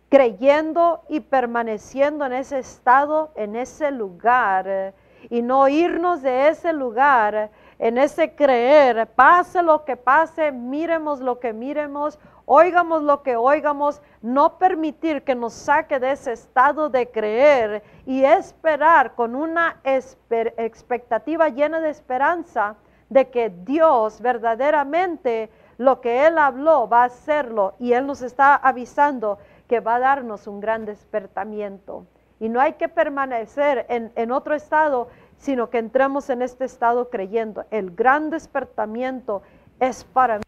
creyendo 0.10 1.04
y 1.08 1.22
permaneciendo 1.22 2.26
en 2.26 2.34
ese 2.34 2.60
estado, 2.60 3.32
en 3.36 3.56
ese 3.56 3.90
lugar, 3.90 4.94
y 5.30 5.42
no 5.42 5.70
irnos 5.70 6.22
de 6.22 6.50
ese 6.50 6.74
lugar 6.74 7.50
en 7.80 7.98
ese 7.98 8.36
creer, 8.36 9.08
pase 9.08 9.64
lo 9.64 9.86
que 9.86 9.96
pase, 9.96 10.52
miremos 10.52 11.22
lo 11.22 11.40
que 11.40 11.54
miremos, 11.54 12.20
oigamos 12.46 13.04
lo 13.04 13.24
que 13.24 13.36
oigamos, 13.36 14.02
no 14.22 14.58
permitir 14.58 15.24
que 15.24 15.36
nos 15.36 15.54
saque 15.54 16.00
de 16.00 16.12
ese 16.12 16.34
estado 16.34 16.90
de 16.90 17.10
creer 17.10 17.84
y 18.06 18.24
esperar 18.24 19.16
con 19.16 19.36
una 19.36 19.80
expectativa 19.84 21.50
llena 21.50 21.80
de 21.80 21.90
esperanza 21.90 22.76
de 23.10 23.30
que 23.30 23.50
Dios 23.50 24.22
verdaderamente 24.22 25.50
lo 25.78 26.02
que 26.02 26.26
Él 26.26 26.38
habló 26.38 26.88
va 26.88 27.04
a 27.04 27.06
hacerlo 27.06 27.76
y 27.80 27.94
Él 27.94 28.08
nos 28.08 28.22
está 28.22 28.56
avisando 28.56 29.38
que 29.68 29.80
va 29.80 29.96
a 29.96 30.00
darnos 30.00 30.48
un 30.48 30.60
gran 30.60 30.86
despertamiento. 30.86 32.06
Y 32.40 32.50
no 32.50 32.60
hay 32.60 32.74
que 32.74 32.90
permanecer 32.90 33.86
en, 33.90 34.32
otro 34.32 34.54
estado, 34.54 35.08
sino 35.38 35.70
que 35.70 35.78
entremos 35.78 36.30
en 36.30 36.42
este 36.42 36.66
estado 36.66 37.10
creyendo. 37.10 37.66
El 37.72 37.92
gran 37.92 38.30
despertamiento 38.30 39.44
es 39.80 40.04
para 40.04 40.40
mí. 40.40 40.44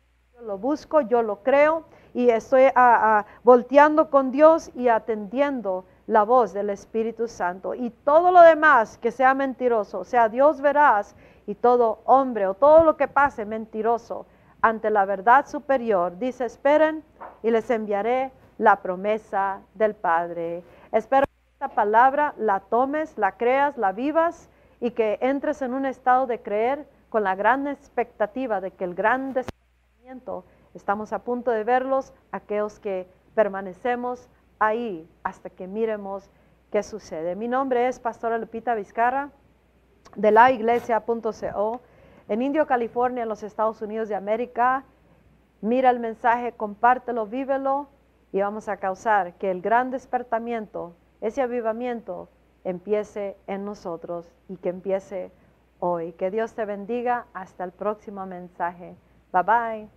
Lo 0.46 0.60
busco, 0.60 1.02
yo 1.02 1.24
lo 1.24 1.38
creo 1.42 1.86
y 2.14 2.30
estoy 2.30 2.66
volteando 3.44 4.12
con 4.12 4.32
Dios 4.32 4.70
y 4.76 4.90
atendiendo 4.90 5.86
la 6.06 6.22
voz 6.22 6.54
del 6.54 6.70
Espíritu 6.70 7.28
Santo. 7.28 7.74
Y 7.74 7.90
todo 7.90 8.32
lo 8.32 8.42
demás 8.42 9.00
que 9.00 9.12
sea 9.12 9.34
mentiroso, 9.34 10.04
sea 10.04 10.30
Dios 10.30 10.62
verás 10.62 11.16
y 11.48 11.56
todo 11.56 12.02
hombre 12.06 12.46
o 12.46 12.54
todo 12.54 12.84
lo 12.84 12.96
que 12.96 13.08
pase 13.08 13.44
mentiroso 13.44 14.28
ante 14.62 14.92
la 14.92 15.06
verdad 15.06 15.48
superior, 15.48 16.20
dice, 16.20 16.46
esperen 16.46 17.04
y 17.42 17.50
les 17.50 17.68
enviaré 17.72 18.32
la 18.60 18.76
promesa 18.84 19.62
del 19.74 19.96
Padre. 19.96 20.64
Espero 20.92 21.26
que 21.26 21.54
esta 21.54 21.70
palabra 21.70 22.36
la 22.38 22.60
tomes, 22.60 23.18
la 23.18 23.32
creas, 23.32 23.78
la 23.78 23.94
vivas 23.94 24.48
y 24.80 24.92
que 24.92 25.18
entres 25.22 25.64
en 25.64 25.74
un 25.74 25.88
estado 25.88 26.28
de 26.28 26.40
creer 26.40 26.88
con 27.10 27.24
la 27.24 27.34
gran 27.34 27.68
expectativa 27.68 28.62
de 28.62 28.70
que 28.70 28.84
el 28.84 28.94
gran 28.94 29.34
estamos 30.76 31.14
a 31.14 31.20
punto 31.20 31.50
de 31.50 31.64
verlos, 31.64 32.14
aquellos 32.32 32.80
que 32.80 33.08
permanecemos 33.34 34.30
ahí 34.60 35.10
hasta 35.24 35.50
que 35.50 35.68
miremos 35.68 36.30
qué 36.72 36.84
sucede. 36.84 37.36
Mi 37.36 37.48
nombre 37.48 37.88
es 37.88 38.00
Pastora 38.00 38.38
Lupita 38.38 38.76
Vizcarra 38.76 39.32
de 40.16 40.32
la 40.32 40.52
iglesia.co 40.52 41.82
en 42.28 42.42
Indio, 42.42 42.68
California, 42.68 43.24
en 43.24 43.30
los 43.30 43.42
Estados 43.42 43.82
Unidos 43.82 44.08
de 44.08 44.16
América. 44.16 44.84
Mira 45.62 45.90
el 45.90 46.00
mensaje, 46.00 46.52
compártelo, 46.52 47.26
vívelo 47.26 47.88
y 48.32 48.42
vamos 48.42 48.70
a 48.70 48.78
causar 48.78 49.34
que 49.34 49.50
el 49.50 49.62
gran 49.62 49.90
despertamiento, 49.90 50.96
ese 51.22 51.42
avivamiento, 51.42 52.30
empiece 52.64 53.38
en 53.48 53.66
nosotros 53.66 54.32
y 54.50 54.58
que 54.58 54.70
empiece 54.70 55.32
hoy. 55.80 56.14
Que 56.14 56.30
Dios 56.30 56.54
te 56.54 56.66
bendiga. 56.66 57.26
Hasta 57.34 57.64
el 57.64 57.72
próximo 57.72 58.26
mensaje. 58.26 58.96
Bye-bye. 59.32 59.90